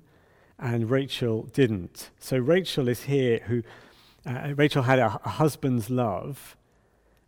and 0.58 0.90
Rachel 0.90 1.44
didn't. 1.54 2.10
So 2.20 2.38
Rachel 2.38 2.88
is 2.88 3.04
here 3.04 3.42
who, 3.46 3.62
uh, 4.26 4.54
Rachel 4.56 4.84
had 4.84 4.98
a, 4.98 5.20
a 5.24 5.30
husband's 5.30 5.92
love, 5.92 6.58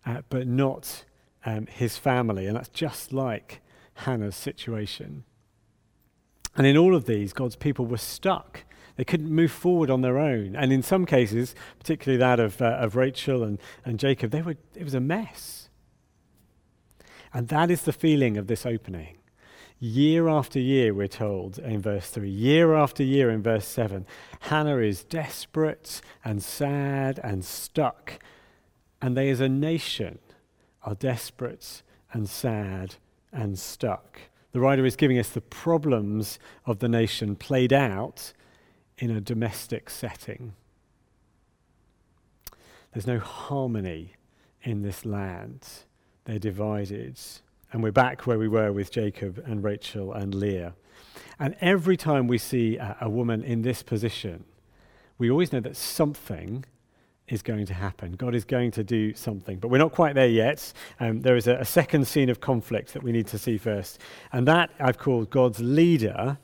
uh, 0.03 0.21
but 0.29 0.47
not 0.47 1.05
um, 1.45 1.67
his 1.67 1.95
family. 1.95 2.47
And 2.47 2.55
that's 2.55 2.69
just 2.69 3.13
like 3.13 3.61
Hannah's 3.93 4.35
situation. 4.35 5.23
And 6.55 6.65
in 6.65 6.75
all 6.75 6.95
of 6.95 7.05
these, 7.05 7.33
God's 7.33 7.55
people 7.55 7.85
were 7.85 7.97
stuck. 7.97 8.63
They 8.95 9.03
couldn't 9.03 9.29
move 9.29 9.51
forward 9.51 9.89
on 9.89 10.01
their 10.01 10.17
own. 10.17 10.55
And 10.55 10.71
in 10.71 10.83
some 10.83 11.05
cases, 11.05 11.55
particularly 11.79 12.17
that 12.19 12.39
of, 12.39 12.61
uh, 12.61 12.77
of 12.79 12.95
Rachel 12.95 13.43
and, 13.43 13.59
and 13.85 13.99
Jacob, 13.99 14.31
they 14.31 14.41
were, 14.41 14.57
it 14.75 14.83
was 14.83 14.93
a 14.93 14.99
mess. 14.99 15.69
And 17.33 17.47
that 17.47 17.71
is 17.71 17.83
the 17.83 17.93
feeling 17.93 18.37
of 18.37 18.47
this 18.47 18.65
opening. 18.65 19.17
Year 19.79 20.27
after 20.27 20.59
year, 20.59 20.93
we're 20.93 21.07
told 21.07 21.57
in 21.57 21.81
verse 21.81 22.09
3, 22.09 22.29
year 22.29 22.75
after 22.75 23.01
year 23.01 23.31
in 23.31 23.41
verse 23.41 23.65
7, 23.65 24.05
Hannah 24.41 24.77
is 24.77 25.03
desperate 25.03 26.01
and 26.23 26.43
sad 26.43 27.19
and 27.23 27.43
stuck. 27.43 28.19
And 29.01 29.17
they, 29.17 29.29
as 29.31 29.39
a 29.39 29.49
nation, 29.49 30.19
are 30.83 30.93
desperate 30.93 31.81
and 32.13 32.29
sad 32.29 32.95
and 33.31 33.57
stuck. 33.57 34.19
The 34.51 34.59
writer 34.59 34.85
is 34.85 34.95
giving 34.95 35.17
us 35.17 35.29
the 35.29 35.41
problems 35.41 36.37
of 36.65 36.79
the 36.79 36.89
nation 36.89 37.35
played 37.35 37.73
out 37.73 38.33
in 39.01 39.09
a 39.09 39.19
domestic 39.19 39.89
setting. 39.89 40.53
There's 42.93 43.07
no 43.07 43.19
harmony 43.19 44.13
in 44.61 44.83
this 44.83 45.05
land. 45.05 45.67
They're 46.25 46.39
divided. 46.39 47.19
And 47.73 47.81
we're 47.81 47.91
back 47.91 48.27
where 48.27 48.37
we 48.37 48.47
were 48.47 48.71
with 48.71 48.91
Jacob 48.91 49.41
and 49.45 49.63
Rachel 49.63 50.13
and 50.13 50.35
Leah. 50.35 50.75
And 51.39 51.55
every 51.61 51.97
time 51.97 52.27
we 52.27 52.37
see 52.37 52.77
a, 52.77 52.95
a 53.01 53.09
woman 53.09 53.43
in 53.43 53.63
this 53.63 53.81
position, 53.81 54.43
we 55.17 55.31
always 55.31 55.51
know 55.51 55.61
that 55.61 55.75
something 55.75 56.63
is 57.27 57.41
going 57.41 57.65
to 57.65 57.73
happen. 57.73 58.11
God 58.11 58.35
is 58.35 58.45
going 58.45 58.69
to 58.71 58.83
do 58.83 59.15
something. 59.15 59.57
But 59.57 59.69
we're 59.69 59.79
not 59.79 59.93
quite 59.93 60.13
there 60.13 60.27
yet. 60.27 60.73
Um, 60.99 61.21
there 61.21 61.35
is 61.35 61.47
a, 61.47 61.55
a, 61.55 61.65
second 61.65 62.05
scene 62.05 62.29
of 62.29 62.39
conflict 62.39 62.93
that 62.93 63.01
we 63.01 63.11
need 63.11 63.27
to 63.27 63.39
see 63.39 63.57
first. 63.57 63.99
And 64.31 64.47
that 64.47 64.69
I've 64.79 64.97
called 64.97 65.31
God's 65.31 65.59
leader 65.59 66.37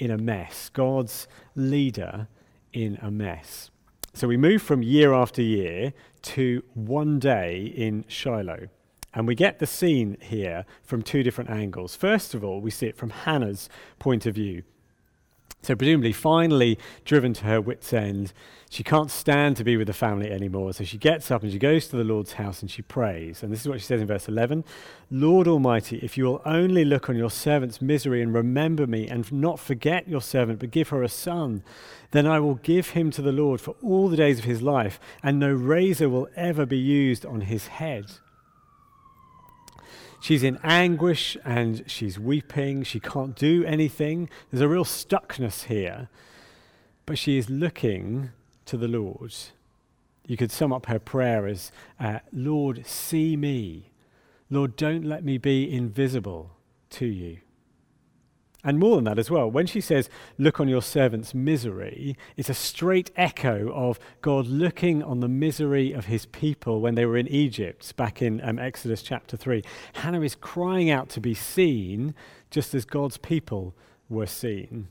in 0.00 0.10
a 0.10 0.18
mess. 0.18 0.70
God's 0.70 1.28
leader 1.54 2.26
in 2.72 2.98
a 3.02 3.10
mess. 3.10 3.70
So 4.14 4.26
we 4.26 4.36
move 4.36 4.62
from 4.62 4.82
year 4.82 5.12
after 5.12 5.42
year 5.42 5.92
to 6.22 6.64
one 6.74 7.20
day 7.20 7.72
in 7.76 8.04
Shiloh. 8.08 8.68
And 9.12 9.26
we 9.26 9.34
get 9.34 9.58
the 9.58 9.66
scene 9.66 10.16
here 10.20 10.64
from 10.82 11.02
two 11.02 11.22
different 11.22 11.50
angles. 11.50 11.94
First 11.94 12.34
of 12.34 12.42
all, 12.42 12.60
we 12.60 12.70
see 12.70 12.86
it 12.86 12.96
from 12.96 13.10
Hannah's 13.10 13.68
point 13.98 14.26
of 14.26 14.34
view. 14.34 14.62
So, 15.62 15.76
presumably, 15.76 16.12
finally 16.12 16.78
driven 17.04 17.34
to 17.34 17.44
her 17.44 17.60
wits' 17.60 17.92
end, 17.92 18.32
she 18.72 18.84
can't 18.84 19.10
stand 19.10 19.56
to 19.56 19.64
be 19.64 19.76
with 19.76 19.88
the 19.88 19.92
family 19.92 20.30
anymore. 20.30 20.72
So 20.72 20.84
she 20.84 20.96
gets 20.96 21.28
up 21.32 21.42
and 21.42 21.50
she 21.50 21.58
goes 21.58 21.88
to 21.88 21.96
the 21.96 22.04
Lord's 22.04 22.34
house 22.34 22.62
and 22.62 22.70
she 22.70 22.82
prays. 22.82 23.42
And 23.42 23.52
this 23.52 23.62
is 23.62 23.68
what 23.68 23.80
she 23.80 23.86
says 23.86 24.00
in 24.00 24.06
verse 24.06 24.28
11 24.28 24.64
Lord 25.10 25.48
Almighty, 25.48 25.98
if 25.98 26.16
you 26.16 26.24
will 26.24 26.40
only 26.46 26.84
look 26.84 27.10
on 27.10 27.16
your 27.16 27.32
servant's 27.32 27.82
misery 27.82 28.22
and 28.22 28.32
remember 28.32 28.86
me 28.86 29.08
and 29.08 29.30
not 29.32 29.58
forget 29.58 30.08
your 30.08 30.20
servant, 30.20 30.60
but 30.60 30.70
give 30.70 30.90
her 30.90 31.02
a 31.02 31.08
son, 31.08 31.64
then 32.12 32.28
I 32.28 32.38
will 32.38 32.54
give 32.54 32.90
him 32.90 33.10
to 33.10 33.22
the 33.22 33.32
Lord 33.32 33.60
for 33.60 33.74
all 33.82 34.08
the 34.08 34.16
days 34.16 34.38
of 34.38 34.44
his 34.44 34.62
life, 34.62 35.00
and 35.20 35.40
no 35.40 35.52
razor 35.52 36.08
will 36.08 36.28
ever 36.36 36.64
be 36.64 36.78
used 36.78 37.26
on 37.26 37.42
his 37.42 37.66
head. 37.66 38.06
She's 40.20 40.42
in 40.42 40.58
anguish 40.62 41.36
and 41.44 41.82
she's 41.86 42.18
weeping. 42.18 42.82
She 42.82 43.00
can't 43.00 43.34
do 43.34 43.64
anything. 43.64 44.28
There's 44.50 44.60
a 44.60 44.68
real 44.68 44.84
stuckness 44.84 45.64
here. 45.64 46.08
But 47.06 47.18
she 47.18 47.38
is 47.38 47.48
looking 47.48 48.30
to 48.66 48.76
the 48.76 48.88
Lord. 48.88 49.34
You 50.26 50.36
could 50.36 50.52
sum 50.52 50.72
up 50.72 50.86
her 50.86 50.98
prayer 50.98 51.46
as 51.46 51.72
uh, 51.98 52.20
Lord, 52.32 52.86
see 52.86 53.36
me. 53.36 53.90
Lord, 54.50 54.76
don't 54.76 55.04
let 55.04 55.24
me 55.24 55.38
be 55.38 55.72
invisible 55.72 56.52
to 56.90 57.06
you. 57.06 57.38
And 58.62 58.78
more 58.78 58.96
than 58.96 59.04
that 59.04 59.18
as 59.18 59.30
well, 59.30 59.50
when 59.50 59.66
she 59.66 59.80
says, 59.80 60.10
Look 60.38 60.60
on 60.60 60.68
your 60.68 60.82
servant's 60.82 61.34
misery, 61.34 62.16
it's 62.36 62.50
a 62.50 62.54
straight 62.54 63.10
echo 63.16 63.72
of 63.72 63.98
God 64.20 64.46
looking 64.46 65.02
on 65.02 65.20
the 65.20 65.28
misery 65.28 65.92
of 65.92 66.06
his 66.06 66.26
people 66.26 66.80
when 66.80 66.94
they 66.94 67.06
were 67.06 67.16
in 67.16 67.28
Egypt, 67.28 67.96
back 67.96 68.20
in 68.20 68.40
um, 68.42 68.58
Exodus 68.58 69.02
chapter 69.02 69.36
3. 69.36 69.62
Hannah 69.94 70.20
is 70.20 70.34
crying 70.34 70.90
out 70.90 71.08
to 71.10 71.20
be 71.20 71.34
seen 71.34 72.14
just 72.50 72.74
as 72.74 72.84
God's 72.84 73.16
people 73.16 73.74
were 74.08 74.26
seen. 74.26 74.88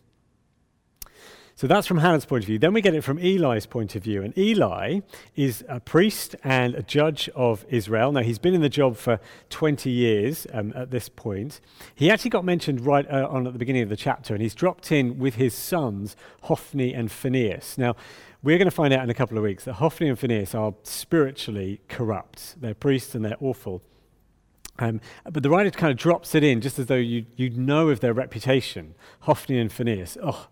So 1.60 1.68
that's 1.68 1.88
from 1.88 1.98
Hannah's 1.98 2.24
point 2.24 2.46
of 2.46 2.48
view. 2.48 2.58
Then 2.58 2.72
we 2.72 2.80
get 2.80 2.96
it 2.96 3.04
from 3.04 3.20
Eli's 3.20 3.66
point 3.66 3.94
of 3.94 4.02
view. 4.02 4.24
And 4.24 4.38
Eli 4.38 5.02
is 5.36 5.62
a 5.68 5.82
priest 5.82 6.34
and 6.42 6.74
a 6.74 6.82
judge 6.82 7.28
of 7.36 7.66
Israel. 7.68 8.14
Now, 8.14 8.22
he's 8.22 8.40
been 8.40 8.54
in 8.54 8.62
the 8.62 8.70
job 8.70 8.96
for 8.96 9.20
20 9.50 9.90
years 9.90 10.48
um, 10.54 10.72
at 10.74 10.90
this 10.92 11.10
point. 11.10 11.60
He 11.94 12.10
actually 12.10 12.30
got 12.30 12.46
mentioned 12.46 12.86
right 12.86 13.06
uh, 13.12 13.28
on 13.30 13.46
at 13.46 13.52
the 13.52 13.60
beginning 13.60 13.84
of 13.84 13.90
the 13.90 13.98
chapter, 13.98 14.34
and 14.34 14.42
he's 14.42 14.56
dropped 14.56 14.90
in 14.90 15.20
with 15.20 15.36
his 15.36 15.54
sons, 15.54 16.16
Hophni 16.44 16.94
and 16.94 17.12
Phinehas. 17.12 17.78
Now, 17.78 17.98
we're 18.42 18.58
going 18.58 18.70
to 18.70 18.72
find 18.72 18.94
out 18.94 19.04
in 19.04 19.10
a 19.10 19.14
couple 19.14 19.38
of 19.38 19.44
weeks 19.44 19.66
that 19.66 19.74
Hophni 19.74 20.08
and 20.08 20.18
Phinehas 20.18 20.56
are 20.56 20.74
spiritually 20.84 21.82
corrupt. 21.90 22.56
They're 22.62 22.74
priests 22.74 23.16
and 23.16 23.26
they're 23.26 23.36
awful. 23.42 23.82
Um, 24.78 25.02
but 25.30 25.44
the 25.44 25.50
writer 25.50 25.72
kind 25.72 25.92
of 25.92 25.98
drops 25.98 26.36
it 26.36 26.44
in 26.46 26.62
just 26.62 26.80
as 26.80 26.86
though 26.86 26.96
you, 26.96 27.26
you 27.36 27.50
know 27.50 27.90
of 27.90 28.00
their 28.00 28.14
reputation. 28.14 28.96
Hophni 29.24 29.60
and 29.60 29.70
Phinehas. 29.70 30.18
Oh, 30.24 30.48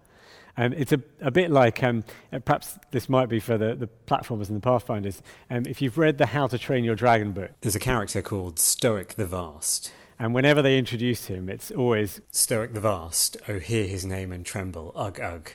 um, 0.57 0.73
it's 0.73 0.91
a, 0.91 1.01
a 1.21 1.31
bit 1.31 1.51
like, 1.51 1.83
um, 1.83 2.03
uh, 2.33 2.39
perhaps 2.39 2.77
this 2.91 3.07
might 3.07 3.29
be 3.29 3.39
for 3.39 3.57
the, 3.57 3.75
the 3.75 3.87
platformers 4.07 4.49
and 4.49 4.57
the 4.57 4.61
Pathfinders. 4.61 5.21
Um, 5.49 5.65
if 5.67 5.81
you've 5.81 5.97
read 5.97 6.17
the 6.17 6.27
How 6.27 6.47
to 6.47 6.57
Train 6.57 6.83
Your 6.83 6.95
Dragon 6.95 7.31
book, 7.31 7.51
there's 7.61 7.75
a 7.75 7.79
character 7.79 8.21
called 8.21 8.59
Stoic 8.59 9.13
the 9.13 9.25
Vast. 9.27 9.91
And 10.19 10.33
whenever 10.33 10.63
they 10.63 10.79
introduce 10.79 11.25
him, 11.25 11.47
it's 11.47 11.69
always 11.69 12.21
Stoic 12.31 12.73
the 12.73 12.81
Vast. 12.81 13.37
Oh, 13.47 13.59
hear 13.59 13.85
his 13.85 14.03
name 14.03 14.31
and 14.31 14.43
tremble. 14.43 14.91
Ugh, 14.95 15.19
ugh. 15.21 15.51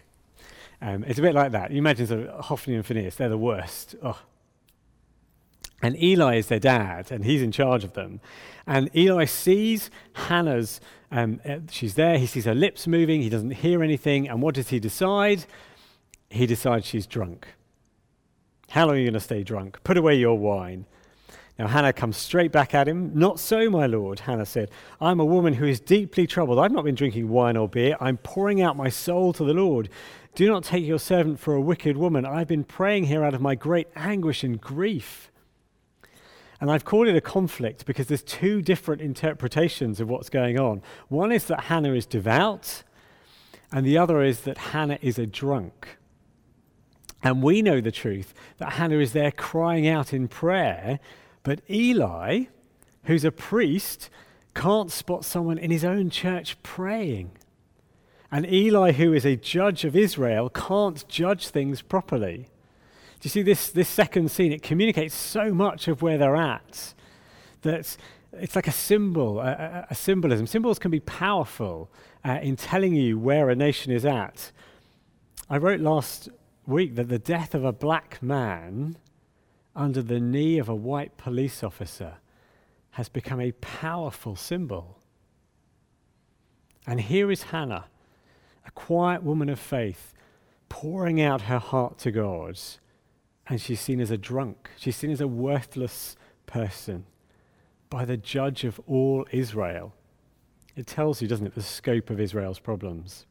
Um, 0.80 1.04
it's 1.04 1.18
a 1.18 1.22
bit 1.22 1.34
like 1.34 1.52
that. 1.52 1.72
You 1.72 1.78
imagine 1.78 2.06
sort 2.06 2.26
of 2.26 2.44
Hophni 2.44 2.76
and 2.76 2.86
Phinehas, 2.86 3.16
they're 3.16 3.28
the 3.28 3.38
worst. 3.38 3.96
Oh. 4.02 4.20
And 5.82 6.00
Eli 6.00 6.36
is 6.36 6.46
their 6.46 6.60
dad, 6.60 7.10
and 7.10 7.24
he's 7.24 7.42
in 7.42 7.50
charge 7.50 7.82
of 7.82 7.94
them. 7.94 8.20
And 8.68 8.88
Eli 8.96 9.24
sees 9.24 9.90
Hannah's 10.12 10.80
um, 11.12 11.40
uh, 11.44 11.58
she's 11.70 11.94
there, 11.94 12.18
he 12.18 12.26
sees 12.26 12.46
her 12.46 12.54
lips 12.54 12.86
moving, 12.86 13.22
he 13.22 13.28
doesn't 13.28 13.50
hear 13.50 13.82
anything, 13.82 14.28
and 14.28 14.42
what 14.42 14.54
does 14.54 14.70
he 14.70 14.80
decide? 14.80 15.44
He 16.30 16.46
decides 16.46 16.86
she's 16.86 17.06
drunk. 17.06 17.46
How 18.70 18.86
long 18.86 18.96
are 18.96 18.98
you 18.98 19.04
going 19.04 19.14
to 19.14 19.20
stay 19.20 19.44
drunk? 19.44 19.78
Put 19.84 19.98
away 19.98 20.16
your 20.16 20.38
wine. 20.38 20.86
Now 21.58 21.66
Hannah 21.66 21.92
comes 21.92 22.16
straight 22.16 22.50
back 22.50 22.74
at 22.74 22.88
him. 22.88 23.12
Not 23.14 23.38
so, 23.38 23.68
my 23.68 23.86
lord, 23.86 24.20
Hannah 24.20 24.46
said. 24.46 24.70
I'm 25.00 25.20
a 25.20 25.24
woman 25.24 25.52
who 25.52 25.66
is 25.66 25.78
deeply 25.78 26.26
troubled. 26.26 26.58
I've 26.58 26.72
not 26.72 26.84
been 26.84 26.94
drinking 26.94 27.28
wine 27.28 27.58
or 27.58 27.68
beer. 27.68 27.96
I'm 28.00 28.16
pouring 28.16 28.62
out 28.62 28.76
my 28.76 28.88
soul 28.88 29.34
to 29.34 29.44
the 29.44 29.52
Lord. 29.52 29.90
Do 30.34 30.48
not 30.48 30.64
take 30.64 30.86
your 30.86 30.98
servant 30.98 31.38
for 31.38 31.54
a 31.54 31.60
wicked 31.60 31.98
woman. 31.98 32.24
I've 32.24 32.48
been 32.48 32.64
praying 32.64 33.04
here 33.04 33.22
out 33.22 33.34
of 33.34 33.42
my 33.42 33.54
great 33.54 33.88
anguish 33.94 34.42
and 34.42 34.58
grief. 34.58 35.30
And 36.62 36.70
I've 36.70 36.84
called 36.84 37.08
it 37.08 37.16
a 37.16 37.20
conflict 37.20 37.86
because 37.86 38.06
there's 38.06 38.22
two 38.22 38.62
different 38.62 39.02
interpretations 39.02 39.98
of 39.98 40.08
what's 40.08 40.30
going 40.30 40.60
on. 40.60 40.80
One 41.08 41.32
is 41.32 41.46
that 41.46 41.62
Hannah 41.62 41.92
is 41.92 42.06
devout, 42.06 42.84
and 43.72 43.84
the 43.84 43.98
other 43.98 44.22
is 44.22 44.42
that 44.42 44.58
Hannah 44.58 45.00
is 45.02 45.18
a 45.18 45.26
drunk. 45.26 45.98
And 47.20 47.42
we 47.42 47.62
know 47.62 47.80
the 47.80 47.90
truth 47.90 48.32
that 48.58 48.74
Hannah 48.74 49.00
is 49.00 49.12
there 49.12 49.32
crying 49.32 49.88
out 49.88 50.12
in 50.12 50.28
prayer, 50.28 51.00
but 51.42 51.62
Eli, 51.68 52.44
who's 53.06 53.24
a 53.24 53.32
priest, 53.32 54.08
can't 54.54 54.92
spot 54.92 55.24
someone 55.24 55.58
in 55.58 55.72
his 55.72 55.84
own 55.84 56.10
church 56.10 56.62
praying. 56.62 57.32
And 58.30 58.46
Eli, 58.46 58.92
who 58.92 59.12
is 59.12 59.26
a 59.26 59.34
judge 59.34 59.84
of 59.84 59.96
Israel, 59.96 60.48
can't 60.48 61.08
judge 61.08 61.48
things 61.48 61.82
properly. 61.82 62.46
Do 63.22 63.26
you 63.26 63.30
see 63.30 63.42
this, 63.42 63.70
this 63.70 63.88
second 63.88 64.32
scene? 64.32 64.50
It 64.50 64.64
communicates 64.64 65.14
so 65.14 65.54
much 65.54 65.86
of 65.86 66.02
where 66.02 66.18
they're 66.18 66.34
at 66.34 66.92
that 67.60 67.96
it's 68.32 68.56
like 68.56 68.66
a 68.66 68.72
symbol, 68.72 69.38
a, 69.38 69.44
a, 69.44 69.86
a 69.90 69.94
symbolism. 69.94 70.48
Symbols 70.48 70.80
can 70.80 70.90
be 70.90 70.98
powerful 70.98 71.88
uh, 72.24 72.40
in 72.42 72.56
telling 72.56 72.96
you 72.96 73.20
where 73.20 73.48
a 73.48 73.54
nation 73.54 73.92
is 73.92 74.04
at. 74.04 74.50
I 75.48 75.58
wrote 75.58 75.78
last 75.78 76.30
week 76.66 76.96
that 76.96 77.08
the 77.08 77.18
death 77.20 77.54
of 77.54 77.64
a 77.64 77.72
black 77.72 78.20
man 78.20 78.96
under 79.76 80.02
the 80.02 80.18
knee 80.18 80.58
of 80.58 80.68
a 80.68 80.74
white 80.74 81.16
police 81.16 81.62
officer 81.62 82.14
has 82.90 83.08
become 83.08 83.40
a 83.40 83.52
powerful 83.52 84.34
symbol. 84.34 84.98
And 86.88 87.00
here 87.00 87.30
is 87.30 87.44
Hannah, 87.44 87.84
a 88.66 88.72
quiet 88.72 89.22
woman 89.22 89.48
of 89.48 89.60
faith, 89.60 90.12
pouring 90.68 91.20
out 91.20 91.42
her 91.42 91.60
heart 91.60 91.98
to 91.98 92.10
God 92.10 92.58
and 93.52 93.60
she's 93.60 93.80
seen 93.80 94.00
as 94.00 94.10
a 94.10 94.16
drunk. 94.16 94.70
She's 94.78 94.96
seen 94.96 95.10
as 95.10 95.20
a 95.20 95.28
worthless 95.28 96.16
person, 96.46 97.04
by 97.90 98.06
the 98.06 98.16
judge 98.16 98.64
of 98.64 98.80
all 98.86 99.26
Israel. 99.30 99.92
It 100.74 100.86
tells 100.86 101.20
you, 101.20 101.28
doesn't 101.28 101.46
it, 101.46 101.54
the 101.54 101.62
scope 101.62 102.08
of 102.08 102.18
Israel's 102.18 102.58
problems. 102.58 103.26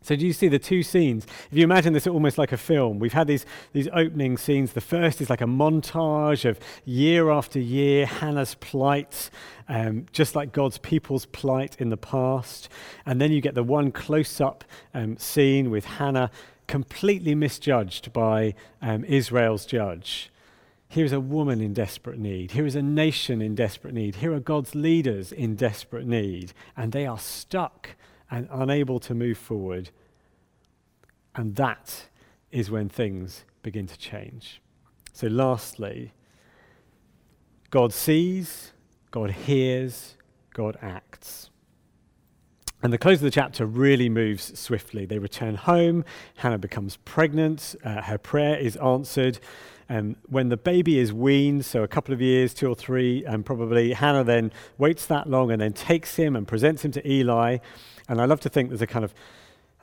So, 0.00 0.16
do 0.16 0.26
you 0.26 0.32
see 0.32 0.48
the 0.48 0.58
two 0.58 0.82
scenes? 0.82 1.26
If 1.50 1.58
you 1.58 1.64
imagine 1.64 1.92
this 1.92 2.06
almost 2.06 2.38
like 2.38 2.52
a 2.52 2.56
film, 2.56 2.98
we've 2.98 3.12
had 3.12 3.26
these, 3.26 3.44
these 3.74 3.88
opening 3.92 4.38
scenes. 4.38 4.72
The 4.72 4.80
first 4.80 5.20
is 5.20 5.28
like 5.28 5.42
a 5.42 5.46
montage 5.46 6.48
of 6.48 6.58
year 6.86 7.30
after 7.30 7.58
year 7.58 8.06
Hannah's 8.06 8.54
plight, 8.54 9.28
um, 9.68 10.06
just 10.12 10.34
like 10.34 10.52
God's 10.52 10.78
people's 10.78 11.26
plight 11.26 11.76
in 11.78 11.90
the 11.90 11.98
past. 11.98 12.70
And 13.04 13.20
then 13.20 13.32
you 13.32 13.42
get 13.42 13.54
the 13.54 13.62
one 13.62 13.92
close 13.92 14.40
up 14.40 14.64
um, 14.94 15.18
scene 15.18 15.70
with 15.70 15.84
Hannah 15.84 16.30
completely 16.66 17.34
misjudged 17.34 18.12
by 18.12 18.54
um, 18.80 19.04
Israel's 19.04 19.66
judge. 19.66 20.30
Here 20.88 21.04
is 21.04 21.12
a 21.12 21.20
woman 21.20 21.60
in 21.60 21.72
desperate 21.72 22.18
need. 22.18 22.52
Here 22.52 22.66
is 22.66 22.76
a 22.76 22.82
nation 22.82 23.42
in 23.42 23.54
desperate 23.54 23.94
need. 23.94 24.16
Here 24.16 24.32
are 24.32 24.40
God's 24.40 24.74
leaders 24.74 25.32
in 25.32 25.56
desperate 25.56 26.06
need. 26.06 26.52
And 26.76 26.92
they 26.92 27.06
are 27.06 27.18
stuck 27.18 27.90
and 28.30 28.48
unable 28.50 29.00
to 29.00 29.14
move 29.14 29.36
forward. 29.36 29.90
And 31.34 31.56
that 31.56 32.06
is 32.52 32.70
when 32.70 32.88
things 32.88 33.44
begin 33.62 33.86
to 33.88 33.98
change. 33.98 34.60
So, 35.12 35.26
lastly, 35.26 36.12
God 37.70 37.92
sees, 37.92 38.72
God 39.10 39.32
hears, 39.32 40.16
God 40.52 40.78
acts. 40.80 41.50
And 42.84 42.92
the 42.92 42.98
close 42.98 43.16
of 43.16 43.22
the 43.22 43.30
chapter 43.30 43.64
really 43.64 44.10
moves 44.10 44.58
swiftly. 44.60 45.06
They 45.06 45.18
return 45.18 45.54
home. 45.54 46.04
Hannah 46.36 46.58
becomes 46.58 46.98
pregnant. 47.06 47.74
Uh, 47.82 48.02
her 48.02 48.18
prayer 48.18 48.58
is 48.58 48.76
answered. 48.76 49.38
Um, 49.88 50.16
when 50.28 50.50
the 50.50 50.58
baby 50.58 50.98
is 50.98 51.10
weaned, 51.10 51.64
so 51.64 51.82
a 51.82 51.88
couple 51.88 52.12
of 52.12 52.20
years, 52.20 52.52
two 52.52 52.68
or 52.68 52.74
three, 52.74 53.24
and 53.24 53.44
probably, 53.44 53.94
Hannah 53.94 54.22
then 54.22 54.52
waits 54.76 55.06
that 55.06 55.30
long 55.30 55.50
and 55.50 55.62
then 55.62 55.72
takes 55.72 56.16
him 56.16 56.36
and 56.36 56.46
presents 56.46 56.84
him 56.84 56.92
to 56.92 57.10
Eli. 57.10 57.56
And 58.06 58.20
I 58.20 58.26
love 58.26 58.40
to 58.40 58.50
think 58.50 58.68
there's 58.68 58.82
a 58.82 58.86
kind 58.86 59.06
of 59.06 59.14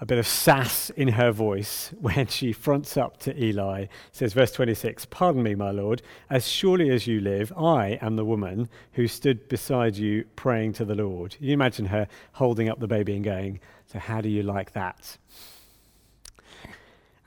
a 0.01 0.05
bit 0.05 0.17
of 0.17 0.25
sass 0.25 0.89
in 0.89 1.09
her 1.09 1.31
voice 1.31 1.93
when 2.01 2.25
she 2.25 2.51
fronts 2.51 2.97
up 2.97 3.17
to 3.17 3.41
Eli. 3.41 3.85
says, 4.11 4.33
verse 4.33 4.51
26, 4.51 5.05
Pardon 5.05 5.43
me, 5.43 5.53
my 5.53 5.69
lord, 5.69 6.01
as 6.29 6.47
surely 6.47 6.89
as 6.89 7.05
you 7.05 7.21
live, 7.21 7.53
I 7.55 7.99
am 8.01 8.15
the 8.15 8.25
woman 8.25 8.67
who 8.93 9.07
stood 9.07 9.47
beside 9.47 9.95
you 9.95 10.25
praying 10.35 10.73
to 10.73 10.85
the 10.85 10.95
Lord. 10.95 11.37
You 11.39 11.53
imagine 11.53 11.85
her 11.85 12.07
holding 12.33 12.67
up 12.67 12.79
the 12.79 12.87
baby 12.87 13.15
and 13.15 13.23
going, 13.23 13.59
So, 13.85 13.99
how 13.99 14.21
do 14.21 14.29
you 14.29 14.41
like 14.41 14.71
that? 14.73 15.17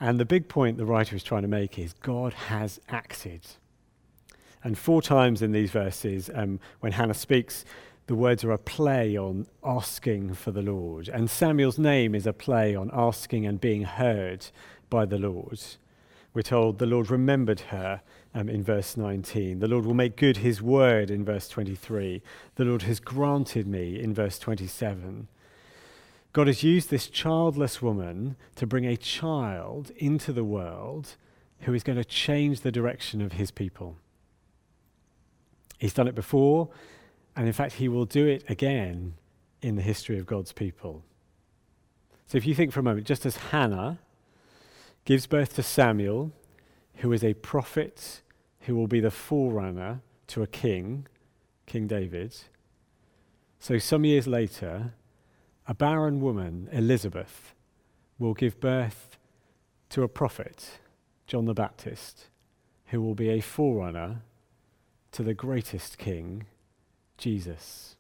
And 0.01 0.19
the 0.19 0.25
big 0.25 0.49
point 0.49 0.77
the 0.77 0.85
writer 0.85 1.15
is 1.15 1.23
trying 1.23 1.43
to 1.43 1.49
make 1.49 1.79
is 1.79 1.95
God 1.95 2.33
has 2.35 2.81
acted. 2.89 3.47
And 4.65 4.77
four 4.77 5.01
times 5.01 5.43
in 5.43 5.53
these 5.53 5.71
verses, 5.71 6.29
um, 6.35 6.59
when 6.81 6.93
Hannah 6.93 7.15
speaks, 7.15 7.65
the 8.07 8.15
words 8.15 8.45
are 8.45 8.53
a 8.53 8.59
play 8.59 9.17
on 9.17 9.47
asking 9.65 10.35
for 10.35 10.51
the 10.51 10.63
Lord. 10.63 11.09
And 11.09 11.31
Samuel's 11.31 11.79
name 11.79 12.15
is 12.15 12.27
a 12.27 12.33
play 12.33 12.75
on 12.75 12.91
asking 12.93 13.47
and 13.47 13.61
being 13.61 13.83
heard 13.83 14.47
by 14.91 15.07
the 15.07 15.19
Lord. 15.19 15.61
We're 16.35 16.43
told 16.43 16.79
the 16.79 16.87
Lord 16.87 17.11
remembered 17.11 17.61
her 17.61 18.03
um, 18.35 18.49
in 18.49 18.63
verse 18.63 18.97
19. 18.97 19.61
The 19.61 19.69
Lord 19.69 19.87
will 19.87 19.95
make 19.95 20.17
good 20.17 20.39
his 20.39 20.61
word 20.61 21.11
in 21.11 21.25
verse 21.25 21.49
23. 21.49 22.23
The 22.57 22.65
Lord 22.65 22.83
has 22.83 23.01
granted 23.01 23.67
me 23.67 23.99
in 23.99 24.13
verse 24.13 24.39
27. 24.39 25.29
God 26.33 26.49
has 26.49 26.65
used 26.65 26.91
this 26.91 27.07
childless 27.07 27.81
woman 27.81 28.37
to 28.57 28.67
bring 28.67 28.85
a 28.85 28.97
child 28.97 29.93
into 29.97 30.33
the 30.33 30.45
world 30.45 31.17
who 31.61 31.73
is 31.73 31.85
going 31.85 31.97
to 31.97 32.05
change 32.05 32.61
the 32.61 32.73
direction 32.73 33.23
of 33.23 33.35
his 33.35 33.53
people. 33.53 33.97
He's 35.79 35.95
done 35.95 36.09
it 36.09 36.15
before, 36.15 36.69
and 37.37 37.47
in 37.47 37.53
fact, 37.53 37.75
he 37.75 37.89
will 37.89 38.05
do 38.05 38.27
it 38.27 38.45
again 38.49 39.15
in 39.63 39.77
the 39.77 39.83
history 39.83 40.19
of 40.19 40.27
God's 40.27 40.53
people. 40.53 41.03
So 42.27 42.39
if 42.39 42.47
you 42.47 42.55
think 42.55 42.73
for 42.73 42.81
a 42.81 42.83
moment, 42.83 43.07
just 43.07 43.27
as 43.27 43.37
Hannah 43.37 43.99
gives 45.05 45.27
birth 45.27 45.55
to 45.55 45.63
Samuel, 45.63 46.33
who 46.97 47.13
is 47.13 47.25
a 47.25 47.35
prophet 47.35 48.23
who 48.61 48.75
will 48.75 48.87
be 48.87 49.01
the 49.01 49.11
forerunner 49.11 50.01
to 50.29 50.43
a 50.43 50.47
king, 50.47 51.07
King 51.67 51.87
David, 51.87 52.35
so 53.59 53.79
some 53.79 54.05
years 54.05 54.27
later, 54.27 54.93
a 55.67 55.75
barren 55.75 56.21
woman, 56.21 56.69
Elizabeth, 56.71 57.55
will 58.19 58.35
give 58.35 58.61
birth 58.61 59.17
to 59.91 60.03
a 60.03 60.09
prophet, 60.09 60.79
John 61.27 61.47
the 61.47 61.55
Baptist, 61.55 62.29
who 62.87 63.01
will 63.01 63.15
be 63.15 63.31
a 63.31 63.41
forerunner 63.41 64.23
to 65.13 65.23
the 65.23 65.35
greatest 65.35 65.97
king, 65.97 66.45
Jesus. 67.19 67.97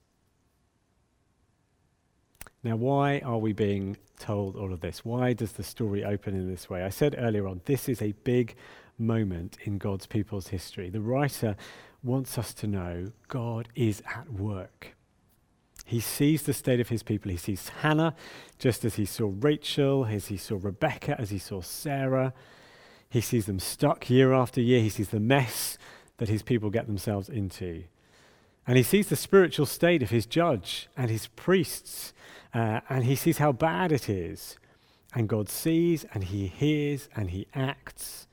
Now, 2.62 2.76
why 2.76 3.20
are 3.20 3.38
we 3.38 3.52
being 3.52 3.98
told 4.18 4.56
all 4.56 4.72
of 4.72 4.80
this? 4.80 5.04
Why 5.04 5.34
does 5.34 5.52
the 5.52 5.62
story 5.62 6.02
open 6.02 6.34
in 6.34 6.50
this 6.50 6.70
way? 6.70 6.82
I 6.82 6.88
said 6.88 7.14
earlier 7.18 7.46
on, 7.46 7.60
this 7.66 7.88
is 7.88 8.00
a 8.00 8.12
big 8.24 8.56
moment 8.98 9.58
in 9.64 9.78
God's 9.78 10.06
people's 10.06 10.48
history. 10.48 10.88
The 10.88 11.00
writer 11.00 11.56
wants 12.02 12.38
us 12.38 12.54
to 12.54 12.66
know 12.66 13.12
God 13.28 13.68
is 13.74 14.02
at 14.14 14.32
work. 14.32 14.96
He 15.84 16.00
sees 16.00 16.44
the 16.44 16.54
state 16.54 16.80
of 16.80 16.88
his 16.88 17.02
people. 17.02 17.30
He 17.30 17.36
sees 17.36 17.68
Hannah 17.68 18.14
just 18.58 18.84
as 18.84 18.94
he 18.94 19.04
saw 19.04 19.30
Rachel, 19.40 20.06
as 20.06 20.28
he 20.28 20.38
saw 20.38 20.58
Rebecca, 20.60 21.20
as 21.20 21.28
he 21.28 21.38
saw 21.38 21.60
Sarah. 21.60 22.32
He 23.10 23.20
sees 23.20 23.44
them 23.44 23.58
stuck 23.60 24.08
year 24.08 24.32
after 24.32 24.62
year. 24.62 24.80
He 24.80 24.88
sees 24.88 25.10
the 25.10 25.20
mess 25.20 25.76
that 26.16 26.30
his 26.30 26.42
people 26.42 26.70
get 26.70 26.86
themselves 26.86 27.28
into. 27.28 27.84
And 28.66 28.76
he 28.76 28.82
sees 28.82 29.08
the 29.08 29.16
spiritual 29.16 29.66
state 29.66 30.02
of 30.02 30.10
his 30.10 30.26
judge 30.26 30.88
and 30.96 31.10
his 31.10 31.26
priests, 31.28 32.12
uh, 32.54 32.80
and 32.88 33.04
he 33.04 33.14
sees 33.14 33.38
how 33.38 33.52
bad 33.52 33.92
it 33.92 34.08
is. 34.08 34.56
And 35.14 35.28
God 35.28 35.48
sees 35.48 36.04
and 36.12 36.24
he 36.24 36.46
hears 36.46 37.08
and 37.14 37.30
he 37.30 37.46
acts, 37.54 38.26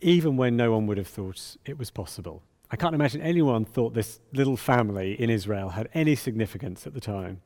even 0.00 0.36
when 0.36 0.56
no 0.56 0.72
one 0.72 0.86
would 0.86 0.98
have 0.98 1.08
thought 1.08 1.56
it 1.64 1.78
was 1.78 1.90
possible. 1.90 2.42
I 2.70 2.76
can't 2.76 2.94
imagine 2.94 3.22
anyone 3.22 3.64
thought 3.64 3.94
this 3.94 4.20
little 4.32 4.56
family 4.56 5.18
in 5.18 5.30
Israel 5.30 5.70
had 5.70 5.88
any 5.94 6.14
significance 6.14 6.86
at 6.86 6.92
the 6.92 7.00
time. 7.00 7.40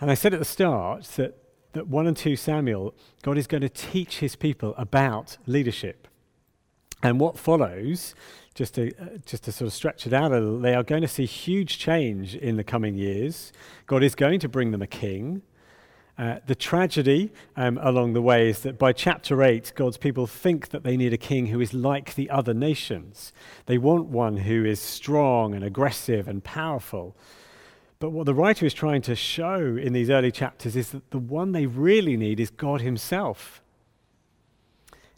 And 0.00 0.10
I 0.10 0.14
said 0.14 0.34
at 0.34 0.40
the 0.40 0.44
start 0.44 1.04
that, 1.16 1.38
that 1.72 1.86
1 1.86 2.06
and 2.06 2.16
2 2.16 2.36
Samuel, 2.36 2.94
God 3.22 3.38
is 3.38 3.46
going 3.46 3.62
to 3.62 3.68
teach 3.70 4.18
his 4.18 4.36
people 4.36 4.74
about 4.76 5.38
leadership. 5.46 6.08
And 7.02 7.18
what 7.18 7.38
follows 7.38 8.14
just 8.54 8.74
to, 8.74 8.92
uh, 9.00 9.18
just 9.26 9.44
to 9.44 9.52
sort 9.52 9.66
of 9.66 9.72
stretch 9.72 10.06
it 10.06 10.12
out 10.12 10.30
a 10.32 10.38
little, 10.38 10.58
they 10.58 10.74
are 10.74 10.82
going 10.82 11.02
to 11.02 11.08
see 11.08 11.26
huge 11.26 11.78
change 11.78 12.36
in 12.36 12.56
the 12.56 12.64
coming 12.64 12.94
years. 12.94 13.52
God 13.86 14.02
is 14.02 14.14
going 14.14 14.40
to 14.40 14.48
bring 14.48 14.70
them 14.70 14.82
a 14.82 14.86
king. 14.86 15.42
Uh, 16.16 16.38
the 16.46 16.54
tragedy 16.54 17.32
um, 17.56 17.76
along 17.82 18.12
the 18.12 18.22
way 18.22 18.48
is 18.48 18.60
that 18.60 18.78
by 18.78 18.92
chapter 18.92 19.42
8, 19.42 19.72
God's 19.74 19.96
people 19.96 20.28
think 20.28 20.68
that 20.68 20.84
they 20.84 20.96
need 20.96 21.12
a 21.12 21.18
king 21.18 21.46
who 21.46 21.60
is 21.60 21.74
like 21.74 22.14
the 22.14 22.30
other 22.30 22.54
nations. 22.54 23.32
They 23.66 23.78
want 23.78 24.06
one 24.06 24.36
who 24.36 24.64
is 24.64 24.80
strong 24.80 25.54
and 25.54 25.64
aggressive 25.64 26.28
and 26.28 26.44
powerful. 26.44 27.16
But 27.98 28.10
what 28.10 28.26
the 28.26 28.34
writer 28.34 28.64
is 28.64 28.74
trying 28.74 29.02
to 29.02 29.16
show 29.16 29.76
in 29.76 29.92
these 29.92 30.10
early 30.10 30.30
chapters 30.30 30.76
is 30.76 30.90
that 30.90 31.10
the 31.10 31.18
one 31.18 31.50
they 31.50 31.66
really 31.66 32.16
need 32.16 32.38
is 32.38 32.50
God 32.50 32.80
Himself. 32.80 33.60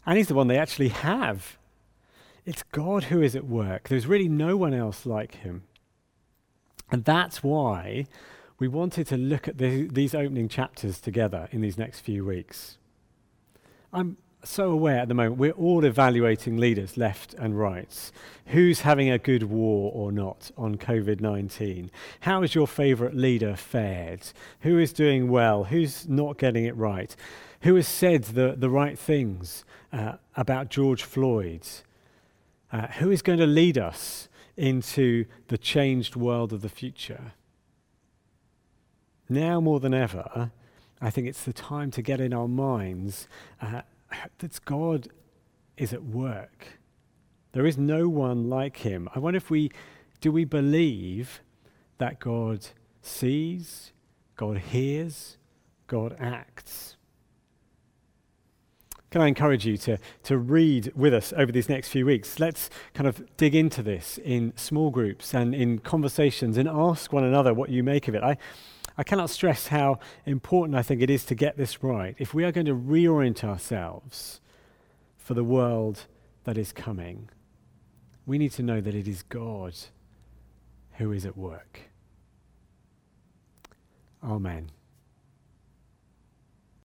And 0.07 0.17
He's 0.17 0.29
the 0.29 0.35
one 0.35 0.47
they 0.47 0.57
actually 0.57 0.89
have. 0.89 1.59
It's 2.47 2.63
God 2.63 3.03
who 3.03 3.21
is 3.21 3.35
at 3.35 3.45
work. 3.45 3.89
There's 3.89 4.07
really 4.07 4.29
no 4.29 4.55
one 4.55 4.73
else 4.73 5.05
like 5.05 5.35
him. 5.35 5.63
And 6.89 7.03
that's 7.03 7.43
why 7.43 8.05
we 8.57 8.69
wanted 8.69 9.05
to 9.07 9.17
look 9.17 9.49
at 9.49 9.57
the, 9.57 9.89
these 9.89 10.15
opening 10.15 10.47
chapters 10.47 11.01
together 11.01 11.49
in 11.51 11.59
these 11.59 11.77
next 11.77 11.99
few 11.99 12.23
weeks. 12.23 12.77
I'm 13.91 14.15
so 14.45 14.71
aware 14.71 14.99
at 14.99 15.09
the 15.09 15.13
moment 15.13 15.37
we're 15.37 15.51
all 15.51 15.83
evaluating 15.83 16.55
leaders 16.55 16.95
left 16.95 17.33
and 17.33 17.59
right. 17.59 18.11
Who's 18.45 18.79
having 18.79 19.09
a 19.09 19.17
good 19.17 19.43
war 19.43 19.91
or 19.93 20.13
not 20.13 20.49
on 20.57 20.77
COVID 20.77 21.19
19? 21.19 21.91
How 22.21 22.43
has 22.43 22.55
your 22.55 22.65
favourite 22.65 23.13
leader 23.13 23.57
fared? 23.57 24.21
Who 24.61 24.79
is 24.79 24.93
doing 24.93 25.29
well? 25.29 25.65
Who's 25.65 26.07
not 26.07 26.37
getting 26.37 26.63
it 26.63 26.77
right? 26.77 27.13
Who 27.63 27.75
has 27.75 27.89
said 27.89 28.23
the, 28.23 28.55
the 28.57 28.69
right 28.69 28.97
things 28.97 29.65
uh, 29.91 30.13
about 30.37 30.69
George 30.69 31.03
Floyd? 31.03 31.67
Uh, 32.71 32.87
who 32.99 33.11
is 33.11 33.21
going 33.21 33.39
to 33.39 33.47
lead 33.47 33.77
us 33.77 34.27
into 34.55 35.25
the 35.47 35.57
changed 35.57 36.15
world 36.15 36.51
of 36.51 36.61
the 36.61 36.69
future. 36.69 37.33
Now 39.29 39.59
more 39.61 39.79
than 39.79 39.93
ever, 39.93 40.51
I 41.01 41.09
think 41.09 41.27
it's 41.27 41.43
the 41.43 41.53
time 41.53 41.91
to 41.91 42.01
get 42.01 42.19
in 42.19 42.33
our 42.33 42.47
minds 42.47 43.27
uh, 43.61 43.81
that 44.39 44.59
God 44.65 45.09
is 45.75 45.93
at 45.93 46.03
work. 46.03 46.79
There 47.51 47.65
is 47.65 47.77
no 47.77 48.09
one 48.09 48.49
like 48.49 48.77
him. 48.77 49.09
I 49.13 49.19
wonder 49.19 49.37
if 49.37 49.49
we 49.49 49.71
do 50.19 50.31
we 50.31 50.45
believe 50.45 51.41
that 51.99 52.19
God 52.19 52.67
sees, 53.01 53.91
God 54.35 54.57
hears, 54.57 55.37
God 55.85 56.15
acts. 56.19 56.96
Can 59.17 59.23
I 59.23 59.29
encourage 59.29 59.65
you 59.65 59.77
to, 59.77 59.97
to 60.25 60.37
read 60.37 60.91
with 60.95 61.11
us 61.11 61.33
over 61.35 61.51
these 61.51 61.69
next 61.69 61.89
few 61.89 62.05
weeks? 62.05 62.39
Let's 62.39 62.69
kind 62.93 63.07
of 63.07 63.35
dig 63.35 63.55
into 63.55 63.81
this 63.81 64.19
in 64.23 64.53
small 64.55 64.91
groups 64.91 65.33
and 65.33 65.55
in 65.55 65.79
conversations 65.79 66.55
and 66.55 66.69
ask 66.69 67.11
one 67.11 67.23
another 67.23 67.51
what 67.51 67.71
you 67.71 67.81
make 67.81 68.07
of 68.07 68.13
it. 68.13 68.21
I, 68.21 68.37
I 68.95 69.01
cannot 69.01 69.31
stress 69.31 69.69
how 69.69 69.97
important 70.27 70.77
I 70.77 70.83
think 70.83 71.01
it 71.01 71.09
is 71.09 71.25
to 71.25 71.33
get 71.33 71.57
this 71.57 71.81
right. 71.81 72.15
If 72.19 72.35
we 72.35 72.43
are 72.43 72.51
going 72.51 72.67
to 72.67 72.75
reorient 72.75 73.43
ourselves 73.43 74.39
for 75.17 75.33
the 75.33 75.43
world 75.43 76.05
that 76.43 76.55
is 76.55 76.71
coming, 76.71 77.31
we 78.27 78.37
need 78.37 78.51
to 78.51 78.61
know 78.61 78.81
that 78.81 78.93
it 78.93 79.07
is 79.07 79.23
God 79.23 79.73
who 80.99 81.11
is 81.11 81.25
at 81.25 81.35
work. 81.35 81.79
Amen. 84.23 84.69